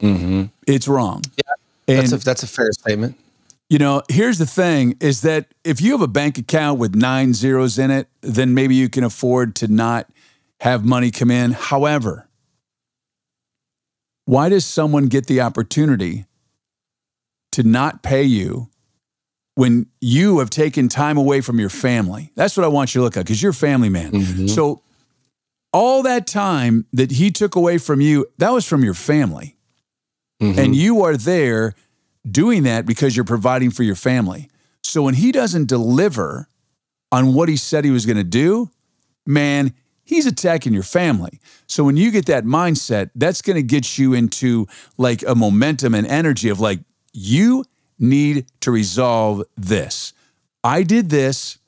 Mm-hmm. 0.00 0.44
It's 0.66 0.86
wrong. 0.86 1.22
That's 1.86 2.12
And 2.12 2.20
a 2.20 2.24
that's 2.24 2.42
a 2.42 2.46
fair 2.46 2.70
statement. 2.72 3.16
You 3.68 3.78
know, 3.78 4.02
here's 4.08 4.38
the 4.38 4.46
thing: 4.46 4.96
is 5.00 5.22
that 5.22 5.52
if 5.64 5.80
you 5.80 5.92
have 5.92 6.02
a 6.02 6.08
bank 6.08 6.38
account 6.38 6.78
with 6.78 6.94
nine 6.94 7.34
zeros 7.34 7.78
in 7.78 7.90
it, 7.90 8.08
then 8.20 8.54
maybe 8.54 8.74
you 8.74 8.88
can 8.88 9.04
afford 9.04 9.54
to 9.56 9.68
not 9.68 10.08
have 10.60 10.84
money 10.84 11.10
come 11.10 11.30
in. 11.30 11.52
However, 11.52 12.28
why 14.24 14.48
does 14.48 14.64
someone 14.64 15.06
get 15.06 15.26
the 15.26 15.40
opportunity 15.40 16.26
to 17.52 17.62
not 17.62 18.02
pay 18.02 18.22
you 18.22 18.68
when 19.54 19.86
you 20.00 20.38
have 20.38 20.50
taken 20.50 20.88
time 20.88 21.16
away 21.16 21.40
from 21.40 21.58
your 21.58 21.68
family? 21.68 22.32
That's 22.34 22.56
what 22.56 22.64
I 22.64 22.68
want 22.68 22.94
you 22.94 23.00
to 23.00 23.04
look 23.04 23.16
at 23.16 23.24
because 23.24 23.42
you're 23.42 23.50
a 23.50 23.54
family 23.54 23.88
man. 23.88 24.12
Mhm. 24.12 24.50
So 24.50 24.82
all 25.72 26.02
that 26.04 26.26
time 26.26 26.86
that 26.92 27.12
he 27.12 27.30
took 27.30 27.54
away 27.54 27.78
from 27.78 28.00
you, 28.00 28.26
that 28.38 28.52
was 28.52 28.64
from 28.64 28.82
your 28.84 28.94
family. 28.94 29.56
Mhm. 30.40 30.56
And 30.58 30.76
you 30.76 31.02
are 31.02 31.16
there 31.16 31.74
doing 32.30 32.64
that 32.64 32.86
because 32.86 33.16
you're 33.16 33.24
providing 33.24 33.70
for 33.70 33.82
your 33.82 33.94
family. 33.94 34.48
So 34.82 35.02
when 35.02 35.14
he 35.14 35.32
doesn't 35.32 35.68
deliver 35.68 36.48
on 37.12 37.34
what 37.34 37.48
he 37.48 37.56
said 37.56 37.84
he 37.84 37.90
was 37.90 38.06
going 38.06 38.16
to 38.16 38.24
do, 38.24 38.70
man, 39.26 39.74
he's 40.04 40.26
attacking 40.26 40.72
your 40.72 40.82
family. 40.82 41.40
So 41.66 41.84
when 41.84 41.96
you 41.96 42.10
get 42.10 42.26
that 42.26 42.44
mindset, 42.44 43.10
that's 43.14 43.42
going 43.42 43.56
to 43.56 43.62
get 43.62 43.98
you 43.98 44.14
into 44.14 44.66
like 44.96 45.22
a 45.26 45.34
momentum 45.34 45.94
and 45.94 46.06
energy 46.06 46.48
of 46.48 46.60
like, 46.60 46.80
you 47.12 47.64
need 47.98 48.46
to 48.60 48.70
resolve 48.70 49.42
this. 49.56 50.12
I 50.62 50.82
did 50.82 51.10
this. 51.10 51.58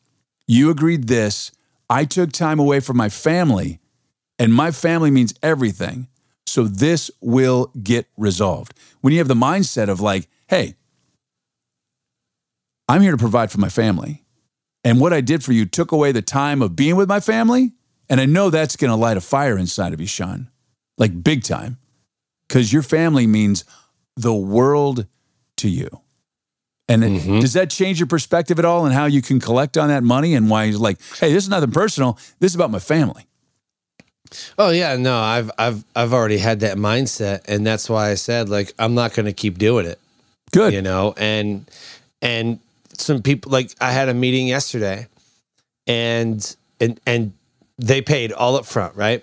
You 0.47 0.71
agreed 0.71 1.09
this. 1.09 1.53
I 1.91 2.05
took 2.05 2.33
time 2.33 2.59
away 2.59 2.81
from 2.81 2.97
my 2.97 3.09
family, 3.09 3.81
and 4.39 4.53
my 4.53 4.71
family 4.71 5.11
means 5.11 5.35
everything. 5.43 6.09
So 6.49 6.65
this 6.65 7.11
will 7.21 7.71
get 7.83 8.07
resolved. 8.17 8.75
When 9.01 9.13
you 9.13 9.19
have 9.19 9.29
the 9.29 9.35
mindset 9.35 9.89
of 9.89 10.01
like, 10.01 10.29
hey, 10.49 10.75
I'm 12.89 13.03
here 13.03 13.13
to 13.13 13.19
provide 13.19 13.51
for 13.51 13.59
my 13.59 13.69
family. 13.69 14.25
And 14.85 15.01
what 15.01 15.13
I 15.13 15.21
did 15.21 15.45
for 15.45 15.53
you 15.53 15.67
took 15.67 15.93
away 15.93 16.13
the 16.13 16.23
time 16.23 16.63
of 16.63 16.75
being 16.77 16.97
with 16.97 17.09
my 17.09 17.21
family. 17.21 17.73
And 18.09 18.21
I 18.21 18.25
know 18.27 18.49
that's 18.49 18.77
going 18.77 18.91
to 18.91 18.97
light 18.97 19.17
a 19.19 19.21
fire 19.21 19.59
inside 19.59 19.93
of 19.93 20.01
you, 20.01 20.07
Sean, 20.07 20.49
like 20.97 21.23
big 21.23 21.45
time, 21.45 21.77
because 22.49 22.73
your 22.73 22.83
family 22.83 23.27
means 23.27 23.65
the 24.17 24.33
world 24.35 25.07
to 25.59 25.69
you. 25.69 25.89
And 26.91 27.03
Mhm. 27.03 27.41
does 27.43 27.53
that 27.53 27.69
change 27.69 28.01
your 28.01 28.07
perspective 28.07 28.59
at 28.59 28.65
all 28.65 28.87
and 28.87 28.95
how 28.95 29.05
you 29.05 29.21
can 29.21 29.41
collect 29.41 29.77
on 29.77 29.89
that 29.89 30.03
money 30.03 30.35
and 30.35 30.49
why 30.49 30.65
you're 30.65 30.79
like, 30.79 30.99
hey, 31.21 31.31
this 31.35 31.45
is 31.45 31.51
nothing 31.51 31.71
personal. 31.71 32.19
This 32.41 32.53
is 32.53 32.55
about 32.55 32.71
my 32.71 32.79
family. 32.79 33.27
Oh 34.59 34.71
yeah, 34.71 34.97
no, 34.97 35.19
I've 35.19 35.51
I've 35.59 35.85
I've 35.97 36.13
already 36.13 36.39
had 36.39 36.61
that 36.61 36.77
mindset, 36.77 37.41
and 37.49 37.67
that's 37.67 37.89
why 37.89 38.11
I 38.11 38.15
said 38.15 38.49
like 38.49 38.73
I'm 38.79 38.95
not 38.95 39.15
going 39.15 39.27
to 39.27 39.33
keep 39.33 39.59
doing 39.59 39.87
it. 39.87 39.99
Good. 40.51 40.73
you 40.73 40.81
know 40.81 41.13
and 41.19 41.71
and 42.23 42.59
some 42.97 43.21
people 43.21 43.53
like 43.53 43.71
i 43.83 43.93
had 43.93 44.09
a 44.09 44.15
meeting 44.15 44.47
yesterday 44.49 45.07
and 45.87 46.57
and 46.81 46.99
and 47.07 47.33
they 47.77 48.01
paid 48.01 48.33
all 48.33 48.57
up 48.57 48.65
front 48.65 48.97
right 48.97 49.23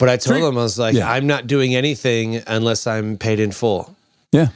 but 0.00 0.08
i 0.08 0.16
told 0.16 0.38
Sure. 0.40 0.46
them 0.48 0.58
i 0.58 0.62
was 0.62 0.78
like 0.80 0.94
Yeah. 0.96 1.10
i'm 1.10 1.26
not 1.28 1.46
doing 1.46 1.76
anything 1.76 2.42
unless 2.48 2.88
i'm 2.88 3.16
paid 3.18 3.38
in 3.40 3.52
full 3.52 3.94
Yeah. 4.32 4.48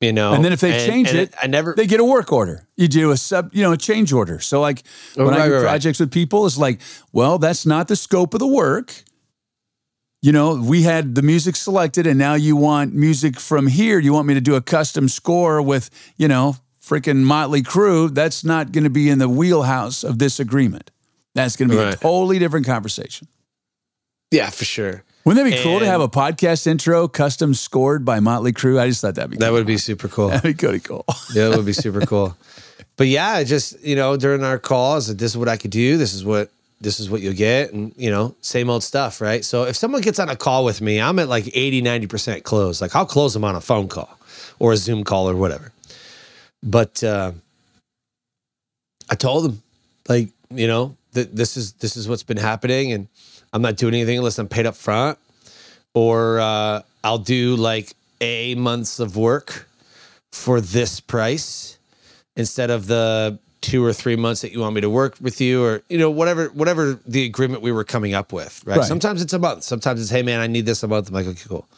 You 0.00 0.12
know 0.12 0.32
And 0.32 0.44
then 0.44 0.52
if 0.52 0.60
they 0.60 0.86
change 0.86 1.12
it, 1.12 1.34
i 1.40 1.46
never 1.46 1.74
they 1.76 1.86
get 1.86 2.00
a 2.00 2.04
work 2.04 2.32
order. 2.32 2.66
You 2.76 2.88
do 2.88 3.10
a 3.10 3.16
sub, 3.16 3.54
you 3.54 3.62
know, 3.62 3.72
a 3.72 3.76
change 3.76 4.12
order. 4.12 4.40
So 4.40 4.60
like 4.60 4.82
oh, 5.16 5.26
when 5.26 5.34
Oh, 5.34 5.36
Right, 5.36 5.42
I 5.42 5.46
do 5.46 5.52
right, 5.54 5.58
right. 5.60 5.68
projects 5.68 6.00
with 6.00 6.10
people, 6.10 6.46
it's 6.46 6.58
like, 6.58 6.80
well, 7.12 7.38
that's 7.38 7.66
not 7.66 7.88
the 7.88 7.96
scope 7.96 8.34
of 8.34 8.40
the 8.40 8.46
work. 8.46 9.04
You 10.22 10.32
know, 10.32 10.54
we 10.54 10.82
had 10.82 11.14
the 11.14 11.22
music 11.22 11.56
selected, 11.56 12.06
and 12.06 12.18
now 12.18 12.34
you 12.34 12.54
want 12.54 12.92
music 12.94 13.40
from 13.40 13.66
here. 13.66 13.98
You 13.98 14.12
want 14.12 14.26
me 14.26 14.34
to 14.34 14.40
do 14.40 14.54
a 14.54 14.60
custom 14.60 15.08
score 15.08 15.62
with, 15.62 15.88
you 16.18 16.28
know, 16.28 16.56
freaking 16.82 17.22
Motley 17.22 17.62
Crue. 17.62 18.12
That's 18.12 18.44
not 18.44 18.70
going 18.72 18.84
to 18.84 18.90
be 18.90 19.08
in 19.08 19.18
the 19.18 19.30
wheelhouse 19.30 20.04
of 20.04 20.18
this 20.18 20.38
agreement. 20.38 20.90
That's 21.34 21.56
going 21.56 21.70
to 21.70 21.76
be 21.76 21.82
a 21.82 21.96
totally 21.96 22.38
different 22.38 22.66
conversation. 22.66 23.28
yeah 24.30 24.50
for 24.50 24.64
sure 24.64 25.04
Wouldn't 25.24 25.44
that 25.44 25.56
be 25.56 25.62
cool 25.62 25.80
to 25.80 25.86
have 25.86 26.00
a 26.00 26.08
podcast 26.08 26.66
intro 26.66 27.06
custom 27.06 27.52
scored 27.52 28.04
by 28.04 28.20
Motley 28.20 28.52
Crue? 28.52 28.80
I 28.80 28.88
just 28.88 29.02
thought 29.02 29.16
that'd 29.16 29.30
be 29.30 29.36
that 29.36 29.46
cool. 29.46 29.54
would 29.54 29.66
be 29.66 29.76
super 29.76 30.08
cool 30.08 30.28
that'd 30.28 30.42
be 30.42 30.54
pretty 30.54 30.80
cool. 30.80 31.04
yeah 31.34 31.48
that 31.48 31.56
would 31.56 31.66
be 31.66 31.72
super 31.72 32.00
cool 32.06 32.36
but 32.96 33.06
yeah 33.06 33.42
just 33.42 33.80
you 33.82 33.96
know 33.96 34.16
during 34.16 34.42
our 34.42 34.58
calls 34.58 35.14
this 35.14 35.32
is 35.32 35.36
what 35.36 35.48
i 35.48 35.56
could 35.56 35.70
do 35.70 35.96
this 35.96 36.14
is 36.14 36.24
what 36.24 36.50
this 36.80 36.98
is 37.00 37.10
what 37.10 37.20
you'll 37.20 37.34
get 37.34 37.72
and 37.72 37.92
you 37.96 38.10
know 38.10 38.34
same 38.40 38.70
old 38.70 38.82
stuff 38.82 39.20
right 39.20 39.44
so 39.44 39.64
if 39.64 39.76
someone 39.76 40.00
gets 40.00 40.18
on 40.18 40.28
a 40.28 40.36
call 40.36 40.64
with 40.64 40.80
me 40.80 41.00
i'm 41.00 41.18
at 41.18 41.28
like 41.28 41.46
80 41.54 41.82
90% 41.82 42.42
close 42.42 42.80
like 42.80 42.94
i'll 42.96 43.06
close 43.06 43.34
them 43.34 43.44
on 43.44 43.54
a 43.54 43.60
phone 43.60 43.88
call 43.88 44.18
or 44.58 44.72
a 44.72 44.76
zoom 44.76 45.04
call 45.04 45.28
or 45.28 45.36
whatever 45.36 45.72
but 46.62 47.02
uh, 47.04 47.32
i 49.10 49.14
told 49.14 49.44
them 49.44 49.62
like 50.08 50.28
you 50.50 50.66
know 50.66 50.96
that 51.12 51.34
this 51.34 51.56
is 51.56 51.72
this 51.74 51.96
is 51.96 52.08
what's 52.08 52.22
been 52.22 52.36
happening 52.36 52.92
and 52.92 53.08
i'm 53.52 53.62
not 53.62 53.76
doing 53.76 53.94
anything 53.94 54.18
unless 54.18 54.38
i'm 54.38 54.48
paid 54.48 54.66
up 54.66 54.74
front 54.76 55.18
or 55.94 56.40
uh, 56.40 56.82
i'll 57.04 57.18
do 57.18 57.56
like 57.56 57.92
a 58.20 58.54
months 58.54 59.00
of 59.00 59.16
work 59.16 59.68
for 60.32 60.60
this 60.60 61.00
price 61.00 61.78
instead 62.36 62.70
of 62.70 62.86
the 62.86 63.38
two 63.60 63.84
or 63.84 63.92
three 63.92 64.16
months 64.16 64.40
that 64.40 64.52
you 64.52 64.60
want 64.60 64.74
me 64.74 64.80
to 64.80 64.88
work 64.88 65.16
with 65.20 65.40
you 65.40 65.62
or 65.62 65.82
you 65.88 65.98
know 65.98 66.10
whatever 66.10 66.46
whatever 66.48 66.98
the 67.06 67.24
agreement 67.24 67.62
we 67.62 67.72
were 67.72 67.84
coming 67.84 68.14
up 68.14 68.32
with 68.32 68.62
right, 68.64 68.78
Right. 68.78 68.86
sometimes 68.86 69.20
it's 69.20 69.32
a 69.34 69.38
month. 69.38 69.64
Sometimes 69.64 70.00
it's 70.00 70.08
hey 70.10 70.22
man 70.22 70.40
i 70.40 70.46
need 70.46 70.64
this 70.64 70.82
a 70.82 70.88
month. 70.88 71.08
I'm 71.08 71.14
like 71.14 71.26
okay 71.26 71.42
cool. 71.48 71.68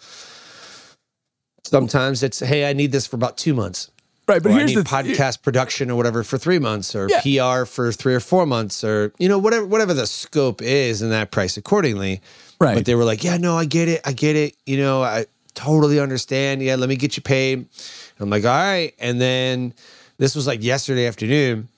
Sometimes 1.65 2.23
it's 2.23 2.41
hey 2.41 2.69
i 2.69 2.73
need 2.73 2.93
this 2.93 3.07
for 3.07 3.17
about 3.17 3.37
two 3.39 3.55
months 3.55 3.91
right, 4.33 4.43
but 4.43 4.51
or 4.51 4.55
I 4.55 4.59
here's 4.59 4.71
need 4.75 4.79
the 4.79 4.83
podcast 4.85 5.43
production 5.43 5.91
or 5.91 5.97
whatever 5.97 6.23
for 6.25 6.39
three 6.39 6.59
months 6.59 6.95
or 6.95 7.09
Yeah. 7.09 7.21
PR 7.61 7.65
for 7.67 7.93
three 7.93 8.15
or 8.15 8.21
four 8.21 8.47
months 8.47 8.83
or 8.85 9.13
you 9.19 9.29
know 9.29 9.39
whatever 9.39 9.65
whatever 9.67 9.95
the 9.95 10.07
scope 10.07 10.61
is 10.63 11.03
and 11.03 11.13
that 11.13 11.31
price 11.31 11.57
accordingly. 11.57 12.21
Right. 12.61 12.75
But 12.75 12.85
they 12.85 12.95
were 12.95 13.05
like, 13.05 13.25
yeah, 13.25 13.37
no, 13.39 13.57
I 13.57 13.65
get 13.65 13.89
it, 13.89 14.01
I 14.05 14.13
get 14.13 14.37
it. 14.37 14.55
You 14.67 14.77
know, 14.79 15.03
I 15.03 15.27
totally 15.55 15.99
understand. 16.01 16.63
Yeah, 16.63 16.77
let 16.77 16.89
me 16.89 16.97
get 16.97 17.17
you 17.17 17.23
paid. 17.23 17.67
I'm 18.21 18.31
like, 18.31 18.45
all 18.45 18.51
right. 18.51 18.95
And 19.01 19.21
then 19.21 19.75
this 20.19 20.35
was 20.37 20.47
like 20.47 20.63
yesterday 20.63 21.07
afternoon, 21.07 21.69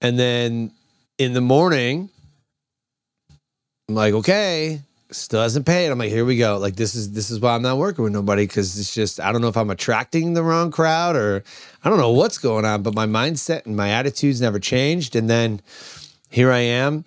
and 0.00 0.18
then 0.18 0.72
in 1.18 1.32
the 1.34 1.40
morning, 1.40 2.10
I'm 3.88 3.94
like, 3.94 4.14
okay, 4.14 4.82
still 5.10 5.42
hasn't 5.42 5.66
paid. 5.66 5.90
I'm 5.90 5.98
like, 5.98 6.10
here 6.10 6.24
we 6.24 6.36
go. 6.36 6.58
Like 6.58 6.76
this 6.76 6.94
is 6.94 7.12
this 7.12 7.30
is 7.30 7.40
why 7.40 7.54
I'm 7.54 7.62
not 7.62 7.78
working 7.78 8.04
with 8.04 8.12
nobody 8.12 8.46
because 8.46 8.78
it's 8.78 8.94
just 8.94 9.20
I 9.20 9.32
don't 9.32 9.40
know 9.40 9.48
if 9.48 9.56
I'm 9.56 9.70
attracting 9.70 10.34
the 10.34 10.42
wrong 10.42 10.70
crowd 10.70 11.16
or 11.16 11.42
I 11.84 11.88
don't 11.88 11.98
know 11.98 12.12
what's 12.12 12.38
going 12.38 12.64
on, 12.64 12.82
but 12.82 12.94
my 12.94 13.06
mindset 13.06 13.66
and 13.66 13.76
my 13.76 13.90
attitudes 13.90 14.40
never 14.40 14.58
changed. 14.58 15.16
And 15.16 15.28
then 15.28 15.60
here 16.30 16.52
I 16.52 16.58
am, 16.58 17.04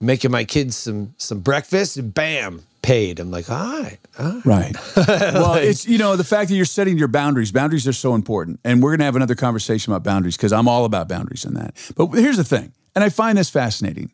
making 0.00 0.30
my 0.30 0.44
kids 0.44 0.76
some 0.76 1.14
some 1.18 1.40
breakfast, 1.40 1.96
and 1.96 2.12
bam, 2.12 2.62
paid. 2.82 3.20
I'm 3.20 3.30
like, 3.30 3.48
all 3.50 3.82
right, 3.82 3.98
all 4.18 4.40
right. 4.44 4.76
Right. 4.96 5.34
well, 5.34 5.54
it's 5.54 5.86
you 5.86 5.98
know 5.98 6.16
the 6.16 6.24
fact 6.24 6.48
that 6.48 6.56
you're 6.56 6.64
setting 6.64 6.98
your 6.98 7.08
boundaries. 7.08 7.52
Boundaries 7.52 7.86
are 7.86 7.92
so 7.92 8.14
important, 8.14 8.60
and 8.64 8.82
we're 8.82 8.90
going 8.90 9.00
to 9.00 9.04
have 9.04 9.16
another 9.16 9.34
conversation 9.34 9.92
about 9.92 10.02
boundaries 10.02 10.36
because 10.36 10.52
I'm 10.52 10.68
all 10.68 10.84
about 10.84 11.08
boundaries 11.08 11.44
in 11.44 11.54
that. 11.54 11.74
But 11.96 12.08
here's 12.08 12.38
the 12.38 12.44
thing, 12.44 12.72
and 12.94 13.04
I 13.04 13.08
find 13.08 13.38
this 13.38 13.50
fascinating. 13.50 14.10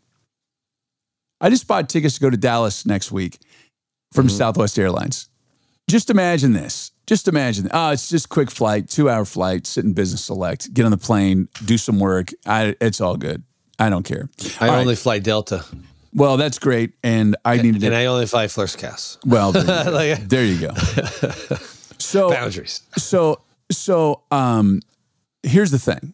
I 1.43 1.51
just 1.51 1.67
bought 1.67 1.89
tickets 1.91 2.15
to 2.15 2.21
go 2.21 2.31
to 2.31 2.37
Dallas 2.39 2.87
next 2.87 3.13
week 3.13 3.39
from 4.13 4.29
Southwest 4.31 4.79
Airlines. 4.79 5.29
Just 5.91 6.09
imagine 6.09 6.53
this. 6.55 6.93
Just 7.07 7.27
imagine. 7.29 7.69
Oh, 7.73 7.91
it's 7.91 8.09
just 8.09 8.29
quick 8.29 8.51
flight, 8.51 8.89
two 8.89 9.11
hour 9.11 9.25
flight, 9.25 9.67
sit 9.67 9.85
in 9.85 9.93
business 9.93 10.25
select, 10.25 10.73
get 10.73 10.85
on 10.85 10.93
the 10.93 10.97
plane, 10.97 11.49
do 11.65 11.77
some 11.77 11.99
work. 11.99 12.31
I, 12.47 12.77
it's 12.81 13.01
all 13.01 13.17
good. 13.17 13.43
I 13.79 13.91
don't 13.91 14.05
care. 14.05 14.31
I 14.61 14.69
All 14.69 14.75
right. 14.75 14.81
only 14.81 14.95
fly 14.95 15.19
Delta, 15.19 15.65
Well, 16.15 16.37
that's 16.37 16.61
great, 16.61 16.93
and 17.03 17.37
I 17.45 17.57
needed 17.57 17.83
and 17.83 17.93
it. 17.93 17.97
I 17.97 18.07
only 18.07 18.27
fly 18.27 18.47
First 18.47 18.79
Class. 18.79 19.19
Well, 19.27 19.51
there 19.51 20.11
you, 20.11 20.17
go. 20.17 20.25
There 20.25 20.45
you 20.45 20.61
go. 20.69 21.57
So 21.99 22.31
Boundaries. 22.31 22.83
so 22.99 23.41
so 23.71 24.23
um 24.33 24.81
here's 25.45 25.71
the 25.71 25.79
thing 25.79 26.13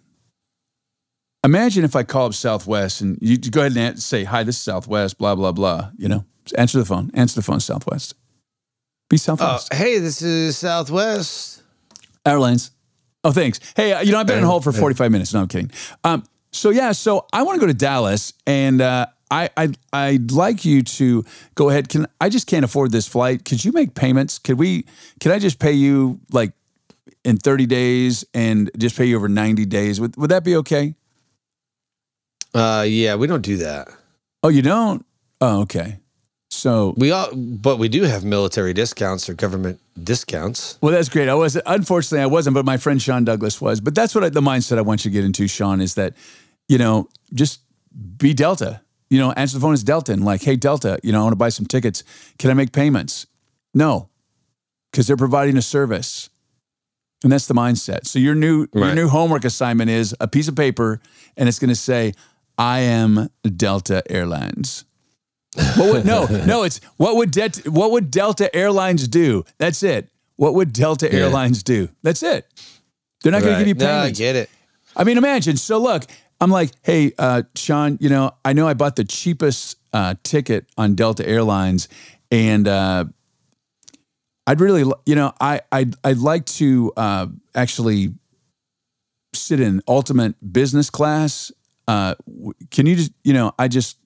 imagine 1.48 1.82
if 1.84 1.96
i 1.96 2.02
call 2.02 2.26
up 2.26 2.34
southwest 2.34 3.00
and 3.00 3.18
you 3.20 3.36
go 3.38 3.60
ahead 3.60 3.76
and 3.76 4.02
say 4.02 4.24
hi 4.24 4.42
this 4.42 4.56
is 4.56 4.62
southwest 4.62 5.16
blah 5.18 5.34
blah 5.34 5.52
blah 5.52 5.90
you 5.96 6.08
know 6.08 6.24
answer 6.56 6.78
the 6.78 6.84
phone 6.84 7.10
answer 7.14 7.34
the 7.36 7.42
phone 7.42 7.60
southwest 7.60 8.14
be 9.08 9.16
Uh, 9.16 9.18
southwest 9.18 9.72
hey, 9.72 9.98
this 9.98 10.20
is 10.20 10.58
Southwest. 10.58 11.62
airlines 12.26 12.70
oh 13.24 13.32
thanks 13.32 13.60
hey 13.76 13.92
uh, 13.92 14.00
you 14.02 14.12
know 14.12 14.18
i've 14.20 14.26
been 14.26 14.38
on 14.38 14.44
hold 14.44 14.62
for 14.62 14.72
yeah. 14.72 14.80
45 14.80 15.10
minutes 15.10 15.32
no 15.32 15.40
i'm 15.40 15.48
kidding 15.48 15.70
um 16.04 16.22
so 16.52 16.68
yeah 16.70 16.92
so 16.92 17.26
i 17.32 17.42
want 17.42 17.56
to 17.56 17.60
go 17.60 17.66
to 17.66 17.74
dallas 17.74 18.34
and 18.46 18.80
uh 18.80 19.06
I, 19.30 19.50
I 19.58 19.68
I'd 19.92 20.32
like 20.32 20.64
you 20.64 20.82
to 20.82 21.22
go 21.54 21.68
ahead. 21.68 21.90
Can 21.90 22.06
I 22.18 22.30
just 22.30 22.46
can't 22.46 22.64
afford 22.64 22.92
this 22.92 23.06
flight? 23.06 23.44
Could 23.44 23.62
you 23.62 23.72
make 23.72 23.94
payments? 23.94 24.38
Could 24.38 24.58
we? 24.58 24.86
Can 25.20 25.32
I 25.32 25.38
just 25.38 25.58
pay 25.58 25.72
you 25.72 26.18
like 26.32 26.52
in 27.24 27.36
30 27.36 27.66
days 27.66 28.24
and 28.32 28.70
just 28.78 28.96
pay 28.96 29.04
you 29.04 29.16
over 29.16 29.28
90 29.28 29.66
days? 29.66 30.00
Would, 30.00 30.16
would 30.16 30.30
that 30.30 30.44
be 30.44 30.56
okay? 30.56 30.94
Uh, 32.54 32.84
yeah, 32.86 33.14
we 33.14 33.26
don't 33.26 33.42
do 33.42 33.58
that. 33.58 33.88
Oh, 34.42 34.48
you 34.48 34.62
don't? 34.62 35.04
Oh, 35.40 35.60
okay. 35.62 35.98
So, 36.50 36.94
We 36.96 37.12
all, 37.12 37.32
but 37.34 37.76
we 37.78 37.88
do 37.88 38.02
have 38.04 38.24
military 38.24 38.72
discounts 38.72 39.28
or 39.28 39.34
government 39.34 39.80
discounts. 40.02 40.78
well, 40.80 40.92
that's 40.92 41.08
great. 41.08 41.28
I 41.28 41.34
was 41.34 41.60
unfortunately 41.66 42.22
I 42.22 42.26
wasn't, 42.26 42.54
but 42.54 42.64
my 42.64 42.78
friend 42.78 43.00
Sean 43.00 43.24
Douglas 43.24 43.60
was. 43.60 43.80
But 43.80 43.94
that's 43.94 44.14
what 44.14 44.24
I, 44.24 44.28
the 44.30 44.40
mindset 44.40 44.78
I 44.78 44.80
want 44.80 45.04
you 45.04 45.10
to 45.10 45.12
get 45.12 45.24
into, 45.24 45.46
Sean, 45.46 45.80
is 45.80 45.94
that 45.94 46.14
you 46.68 46.78
know 46.78 47.08
just 47.34 47.60
be 48.16 48.32
Delta. 48.34 48.80
You 49.10 49.18
know, 49.18 49.32
answer 49.32 49.56
the 49.56 49.60
phone 49.60 49.74
as 49.74 49.84
Delta 49.84 50.12
and 50.12 50.24
like, 50.24 50.42
hey 50.42 50.56
Delta, 50.56 50.98
you 51.02 51.12
know, 51.12 51.20
I 51.20 51.22
want 51.24 51.32
to 51.32 51.36
buy 51.36 51.48
some 51.50 51.66
tickets. 51.66 52.02
Can 52.38 52.50
I 52.50 52.54
make 52.54 52.72
payments? 52.72 53.26
No, 53.74 54.08
because 54.90 55.06
they're 55.06 55.16
providing 55.16 55.56
a 55.56 55.62
service. 55.62 56.30
And 57.22 57.30
that's 57.32 57.46
the 57.46 57.54
mindset. 57.54 58.06
So 58.06 58.18
your 58.18 58.34
new 58.34 58.66
your 58.74 58.94
new 58.94 59.08
homework 59.08 59.44
assignment 59.44 59.90
is 59.90 60.14
a 60.20 60.28
piece 60.28 60.48
of 60.48 60.56
paper, 60.56 61.00
and 61.36 61.48
it's 61.48 61.58
going 61.58 61.68
to 61.68 61.76
say, 61.76 62.14
"I 62.58 62.80
am 62.80 63.30
Delta 63.56 64.02
Airlines." 64.10 64.84
What 65.76 65.92
would, 65.92 66.04
no, 66.04 66.26
no, 66.46 66.62
it's 66.64 66.80
what 66.98 67.16
would 67.16 67.30
Det, 67.30 67.66
what 67.66 67.90
would 67.92 68.10
Delta 68.10 68.54
Airlines 68.54 69.08
do? 69.08 69.44
That's 69.58 69.82
it. 69.82 70.10
What 70.36 70.54
would 70.54 70.72
Delta 70.72 71.08
Yeah. 71.10 71.20
Airlines 71.20 71.62
do? 71.62 71.88
That's 72.02 72.22
it. 72.22 72.46
They're 73.22 73.32
not 73.32 73.42
going 73.42 73.54
to 73.54 73.64
give 73.64 73.68
you 73.68 73.74
No, 73.86 73.92
I 73.92 74.10
get 74.10 74.36
it. 74.36 74.50
I 74.96 75.04
mean, 75.04 75.18
imagine. 75.18 75.56
So 75.56 75.78
look, 75.78 76.04
I'm 76.40 76.50
like, 76.50 76.70
hey, 76.82 77.12
uh, 77.18 77.42
Sean, 77.56 77.98
you 78.00 78.08
know, 78.08 78.32
I 78.44 78.52
know 78.52 78.68
I 78.68 78.74
bought 78.74 78.94
the 78.96 79.04
cheapest 79.04 79.76
uh, 79.92 80.14
ticket 80.22 80.66
on 80.76 80.94
Delta 80.94 81.28
Airlines, 81.28 81.88
and 82.30 82.68
uh, 82.68 83.06
I'd 84.46 84.60
really, 84.60 84.84
you 85.06 85.14
know, 85.16 85.32
I 85.40 85.60
I'd, 85.72 85.94
I'd 86.04 86.18
like 86.18 86.46
to 86.46 86.92
uh, 86.96 87.26
actually 87.54 88.14
sit 89.34 89.58
in 89.60 89.82
ultimate 89.88 90.34
business 90.52 90.90
class. 90.90 91.50
Uh, 91.88 92.14
can 92.70 92.84
you 92.86 92.94
just, 92.94 93.12
you 93.24 93.32
know, 93.32 93.52
I 93.58 93.66
just, 93.66 93.96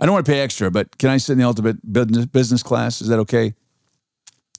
I 0.00 0.06
don't 0.06 0.14
want 0.14 0.24
to 0.24 0.32
pay 0.32 0.40
extra, 0.40 0.70
but 0.70 0.96
can 0.96 1.10
I 1.10 1.18
sit 1.18 1.32
in 1.34 1.38
the 1.38 1.44
ultimate 1.44 1.76
business 1.92 2.24
business 2.26 2.62
class? 2.62 3.02
Is 3.02 3.08
that 3.08 3.18
okay? 3.20 3.52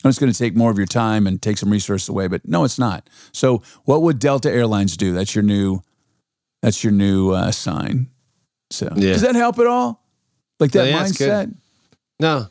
I'm 0.04 0.10
just 0.10 0.20
going 0.20 0.32
to 0.32 0.38
take 0.38 0.56
more 0.56 0.70
of 0.70 0.78
your 0.78 0.86
time 0.86 1.26
and 1.26 1.42
take 1.42 1.58
some 1.58 1.72
resources 1.72 2.08
away, 2.08 2.28
but 2.28 2.48
no, 2.48 2.64
it's 2.64 2.78
not. 2.78 3.10
So, 3.34 3.64
what 3.86 4.04
would 4.04 4.20
Delta 4.20 4.52
Airlines 4.52 4.96
do? 4.96 5.12
That's 5.12 5.34
your 5.34 5.44
new, 5.44 5.82
that's 6.62 6.84
your 6.84 6.94
new 6.94 7.32
uh, 7.32 7.50
sign. 7.52 8.08
So, 8.70 8.86
Yeah. 8.96 9.14
does 9.14 9.24
that 9.24 9.34
help 9.36 9.58
at 9.58 9.66
all? 9.66 10.04
Like 10.60 10.72
that 10.74 10.88
Yeah, 10.88 11.04
mindset? 11.04 11.54
No, 12.20 12.48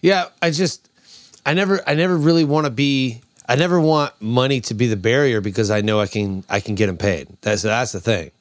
yeah, 0.00 0.28
I 0.40 0.50
just, 0.50 0.88
I 1.44 1.52
never, 1.52 1.82
I 1.86 1.94
never 1.94 2.16
really 2.16 2.44
want 2.44 2.64
to 2.64 2.70
be. 2.70 3.20
I 3.48 3.54
never 3.54 3.78
want 3.78 4.12
money 4.20 4.60
to 4.62 4.74
be 4.74 4.88
the 4.88 4.96
barrier 4.96 5.40
because 5.40 5.70
I 5.70 5.80
know 5.80 6.00
I 6.00 6.08
can, 6.08 6.44
I 6.48 6.58
can 6.60 6.74
get 6.74 6.86
them 6.86 6.96
paid. 6.96 7.28
That's 7.42 7.62
that's 7.62 7.92
the 7.92 8.00
thing. 8.00 8.32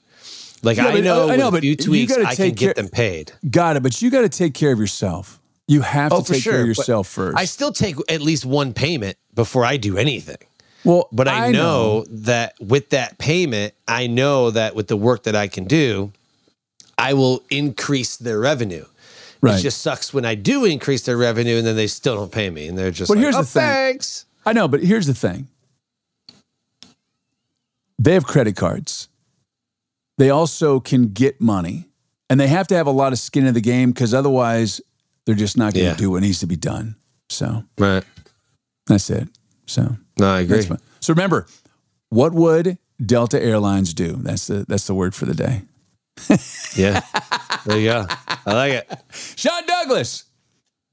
Like 0.65 0.77
Yeah, 0.77 0.87
I 0.87 0.91
but- 0.93 1.03
know, 1.03 1.29
I 1.29 1.35
know, 1.35 1.51
but 1.51 1.57
a 1.59 1.61
few 1.61 1.69
you 1.71 1.75
tweaks, 1.77 2.11
gotta 2.15 2.27
I 2.27 2.35
can 2.35 2.49
get 2.49 2.57
care- 2.57 2.73
them 2.73 2.89
paid. 2.89 3.31
Got 3.49 3.77
it. 3.77 3.83
But 3.83 4.01
you 4.01 4.09
got 4.09 4.21
to 4.21 4.29
take 4.29 4.53
care 4.53 4.71
of 4.73 4.79
yourself. 4.79 5.39
You 5.67 5.81
have 5.81 6.11
Oh, 6.11 6.21
to 6.21 6.33
take 6.33 6.43
care 6.43 6.61
of 6.61 6.67
yourself 6.67 7.07
first. 7.07 7.37
I 7.37 7.45
still 7.45 7.71
take 7.71 7.95
at 8.09 8.21
least 8.21 8.45
one 8.45 8.73
payment 8.73 9.17
before 9.33 9.63
I 9.65 9.77
do 9.77 9.97
anything. 9.97 10.37
well, 10.83 11.07
But 11.11 11.27
I, 11.27 11.51
know, 11.51 12.05
that 12.09 12.53
with 12.59 12.89
that 12.89 13.17
payment, 13.17 13.73
I 13.87 14.07
know 14.07 14.51
that 14.51 14.75
with 14.75 14.87
the 14.87 14.97
work 14.97 15.23
that 15.23 15.35
I 15.35 15.47
can 15.47 15.65
do, 15.65 16.11
I 16.97 17.13
will 17.13 17.43
increase 17.49 18.15
their 18.17 18.39
revenue. 18.39 18.85
Right. 19.41 19.59
It 19.59 19.63
just 19.63 19.81
sucks 19.81 20.13
when 20.13 20.25
I 20.25 20.35
do 20.35 20.65
increase 20.65 21.01
their 21.03 21.17
revenue 21.17 21.57
and 21.57 21.65
then 21.67 21.75
they 21.75 21.87
still 21.87 22.15
don't 22.15 22.31
pay 22.31 22.49
me, 22.49 22.67
and 22.67 22.77
they're 22.77 22.91
just 22.91 23.09
But 23.09 23.17
like, 23.17 23.23
here's 23.23 23.35
"Oh, 23.35 23.39
the 23.41 23.45
thing. 23.45 23.61
thanks." 23.61 24.25
I 24.45 24.53
know, 24.53 24.67
but 24.67 24.81
here's 24.81 25.05
the 25.07 25.13
thing. 25.13 25.47
They 27.99 28.13
have 28.13 28.25
credit 28.25 28.55
cards. 28.55 29.07
They 30.17 30.29
also 30.29 30.79
can 30.79 31.09
get 31.09 31.41
money, 31.41 31.89
and 32.29 32.39
they 32.39 32.47
have 32.47 32.67
to 32.67 32.75
have 32.75 32.87
a 32.87 32.91
lot 32.91 33.11
of 33.13 33.19
skin 33.19 33.45
in 33.45 33.53
the 33.53 33.61
game 33.61 33.91
because 33.91 34.13
otherwise, 34.13 34.79
they're 35.25 35.35
just 35.35 35.57
not 35.57 35.73
going 35.73 35.85
to 35.85 35.91
Yeah. 35.91 35.95
do 35.97 36.11
what 36.11 36.21
needs 36.21 36.39
to 36.39 36.47
be 36.47 36.55
done. 36.55 36.95
So 37.29 37.63
Right? 37.77 38.03
that's 38.87 39.09
it. 39.09 39.27
So 39.65 39.97
No, 40.19 40.27
I 40.33 40.41
agree. 40.41 40.61
So 40.99 41.13
remember, 41.13 41.47
what 42.09 42.33
would 42.33 42.77
Delta 43.03 43.41
Airlines 43.41 43.93
do? 43.93 44.13
That's 44.21 44.47
the 44.47 44.65
that's 44.67 44.87
the 44.87 44.93
word 44.93 45.13
for 45.15 45.25
the 45.25 45.33
day. 45.33 45.63
Yeah, 46.77 47.01
there 47.65 47.77
you 47.79 47.89
go. 47.89 48.07
I 48.45 48.53
like 48.53 48.71
it. 48.73 48.99
Sean 49.35 49.65
Douglas, 49.67 50.23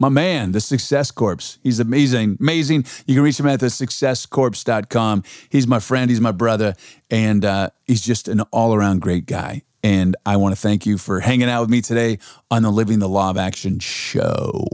my 0.03 0.09
man, 0.09 0.51
the 0.51 0.61
Success 0.61 1.13
Corpse. 1.13 1.59
He's 1.63 1.79
amazing, 1.79 2.37
amazing. 2.41 2.87
You 3.07 3.15
can 3.15 3.23
reach 3.23 3.39
him 3.39 3.47
at 3.47 3.61
the 3.61 3.67
successcorpse.com. 3.67 5.23
He's 5.49 5.69
my 5.69 5.79
friend, 5.79 6.11
he's 6.11 6.21
my 6.21 6.33
brother, 6.33 6.75
and 7.09 7.45
uh, 7.45 7.71
he's 7.87 8.03
just 8.03 8.27
an 8.27 8.41
all 8.51 8.75
around 8.75 9.01
great 9.01 9.27
guy. 9.27 9.63
And 9.85 10.17
I 10.27 10.39
want 10.39 10.57
to 10.57 10.61
thank 10.61 10.87
you 10.87 10.99
for 10.99 11.21
hanging 11.21 11.49
out 11.49 11.61
with 11.61 11.71
me 11.71 11.83
today 11.83 12.19
on 12.51 12.63
the 12.63 12.71
Living 12.71 12.99
the 12.99 13.09
Law 13.09 13.31
of 13.31 13.37
Action 13.37 13.79
show. 13.79 14.67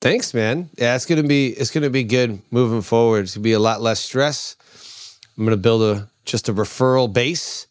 Thanks, 0.00 0.32
man. 0.32 0.70
Yeah, 0.78 0.94
it's 0.94 1.06
gonna 1.06 1.24
be 1.24 1.48
it's 1.48 1.72
gonna 1.72 1.90
be 1.90 2.04
good 2.04 2.40
moving 2.52 2.82
forward. 2.82 3.24
It's 3.24 3.34
gonna 3.34 3.42
be 3.42 3.52
a 3.54 3.58
lot 3.58 3.80
less 3.80 3.98
stress. 3.98 5.18
I'm 5.36 5.44
gonna 5.44 5.56
build 5.56 5.82
a 5.82 6.08
just 6.24 6.48
a 6.48 6.54
referral 6.54 7.12
base, 7.12 7.66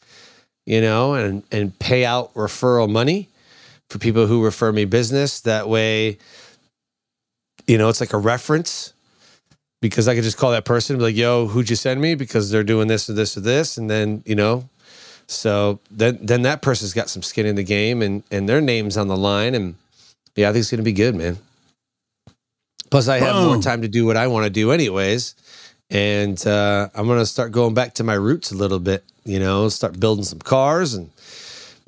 you 0.65 0.81
know, 0.81 1.13
and 1.13 1.43
and 1.49 1.77
pay 1.79 2.03
out 2.03 2.33
referral 2.33 2.89
money 2.89 3.29
for 3.89 3.99
people 3.99 4.27
who 4.27 4.43
refer 4.43 4.71
me 4.71 4.83
business. 4.83 5.41
That 5.41 5.69
way, 5.69 6.17
you 7.67 7.78
know, 7.78 7.89
it's 7.89 7.99
like 7.99 8.13
a 8.13 8.17
reference 8.17 8.93
because 9.82 10.08
I 10.08 10.15
could 10.15 10.23
just 10.23 10.38
call 10.38 10.52
that 10.52 10.65
person 10.65 10.95
and 10.95 10.99
be 10.99 11.06
like, 11.06 11.15
"Yo, 11.15 11.47
who'd 11.47 11.69
you 11.69 11.76
send 11.76 12.02
me?" 12.02 12.15
Because 12.15 12.52
they're 12.52 12.63
doing 12.63 12.88
this 12.88 13.10
or 13.10 13.13
this 13.13 13.38
or 13.38 13.41
this, 13.41 13.78
and 13.78 13.89
then 13.89 14.23
you 14.26 14.36
know, 14.36 14.69
so 15.28 15.80
then 15.91 16.19
then 16.21 16.43
that 16.43 16.62
person's 16.62 16.93
got 16.93 17.10
some 17.10 17.23
skin 17.23 17.45
in 17.45 17.56
the 17.56 17.63
game 17.63 18.02
and 18.02 18.23
and 18.32 18.47
their 18.47 18.62
name's 18.62 18.97
on 18.97 19.08
the 19.08 19.17
line, 19.17 19.56
and 19.56 19.76
yeah, 20.36 20.49
I 20.49 20.54
think 20.54 20.62
it's 20.62 20.71
gonna 20.71 20.84
be 20.84 20.93
good, 20.93 21.15
man. 21.15 21.38
Plus, 22.93 23.08
I 23.08 23.17
have 23.17 23.47
more 23.47 23.60
time 23.60 23.82
to 23.82 23.88
do 23.88 24.06
what 24.06 24.17
I 24.17 24.28
want 24.28 24.43
to 24.43 24.52
do, 24.52 24.71
anyways. 24.71 25.34
And 25.89 26.45
uh, 26.45 26.89
I'm 26.93 27.08
going 27.08 27.17
to 27.17 27.26
start 27.26 27.52
going 27.52 27.73
back 27.73 27.95
to 27.95 28.04
my 28.04 28.13
roots 28.13 28.52
a 28.52 28.56
little 28.56 28.78
bit, 28.78 29.04
you 29.26 29.39
know, 29.39 29.67
start 29.69 29.99
building 29.99 30.23
some 30.23 30.38
cars 30.38 30.93
and 30.93 31.10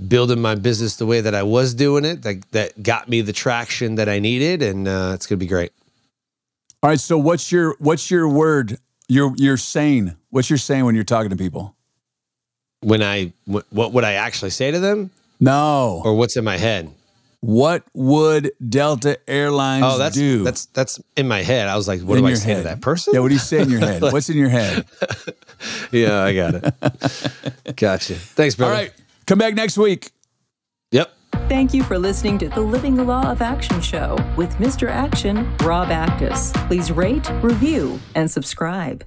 building 0.07 0.41
my 0.41 0.55
business 0.55 0.95
the 0.97 1.05
way 1.05 1.21
that 1.21 1.33
I 1.35 1.43
was 1.43 1.73
doing 1.73 2.05
it 2.05 2.21
that, 2.23 2.43
that 2.51 2.81
got 2.83 3.07
me 3.09 3.21
the 3.21 3.33
traction 3.33 3.95
that 3.95 4.09
I 4.09 4.19
needed. 4.19 4.61
And 4.61 4.87
uh, 4.87 5.11
it's 5.13 5.25
going 5.27 5.39
to 5.39 5.43
be 5.43 5.47
great. 5.49 5.71
All 6.83 6.89
right, 6.89 6.99
so 6.99 7.17
what's 7.17 7.51
your 7.51 7.75
what's 7.79 8.11
your 8.11 8.27
word? 8.29 8.77
Your 9.07 9.33
your 9.37 9.57
saying. 9.57 10.15
What's 10.29 10.49
your 10.49 10.57
saying 10.59 10.85
when 10.85 10.93
you're 10.95 11.03
talking 11.03 11.29
to 11.31 11.35
people? 11.35 11.75
When 12.81 13.01
I, 13.01 13.33
what 13.45 13.93
would 13.93 14.03
I 14.03 14.13
actually 14.13 14.51
say 14.51 14.69
to 14.69 14.77
them 14.79 15.09
No. 15.39 16.01
or 16.05 16.13
what's 16.15 16.37
in 16.37 16.43
my 16.43 16.57
head? 16.57 16.91
What 17.41 17.83
would 17.93 18.51
Delta 18.67 19.17
Airlines 19.27 19.83
Oh, 19.87 19.97
that's, 19.97 20.15
do? 20.15 20.43
that's, 20.43 20.65
that's 20.67 20.99
in 21.15 21.27
my 21.27 21.41
head. 21.41 21.67
I 21.67 21.75
was 21.77 21.87
like, 21.87 22.01
what 22.01 22.17
in 22.19 22.23
do 22.23 22.29
I 22.29 22.33
say 22.35 22.49
head. 22.51 22.57
to 22.57 22.63
that 22.63 22.81
person? 22.81 23.13
Yeah, 23.15 23.21
what 23.21 23.29
do 23.29 23.33
you 23.35 23.39
say 23.39 23.61
in 23.61 23.69
your 23.69 23.79
head? 23.79 24.01
What's 24.01 24.29
in 24.29 24.37
your 24.37 24.49
head? 24.49 24.85
yeah, 25.91 26.21
I 26.23 26.35
got 26.35 26.55
it. 26.55 27.75
gotcha. 27.75 28.15
Thanks, 28.15 28.53
All 28.59 28.67
brother. 28.67 28.73
right, 28.83 28.93
come 29.25 29.37
back 29.37 29.55
next 29.55 29.77
week. 29.77 30.11
Yep. 30.91 31.13
Thank 31.47 31.73
you 31.73 31.83
for 31.83 31.97
listening 31.97 32.37
to 32.39 32.49
the 32.49 32.61
Living 32.61 32.95
the 32.95 33.03
Law 33.03 33.29
of 33.31 33.41
Action 33.41 33.81
show 33.81 34.17
with 34.37 34.53
Mr. 34.55 34.89
Action, 34.89 35.55
Rob 35.57 35.89
Actis. 35.89 36.53
Please 36.67 36.91
rate, 36.91 37.29
review, 37.41 37.99
and 38.15 38.29
subscribe. 38.29 39.03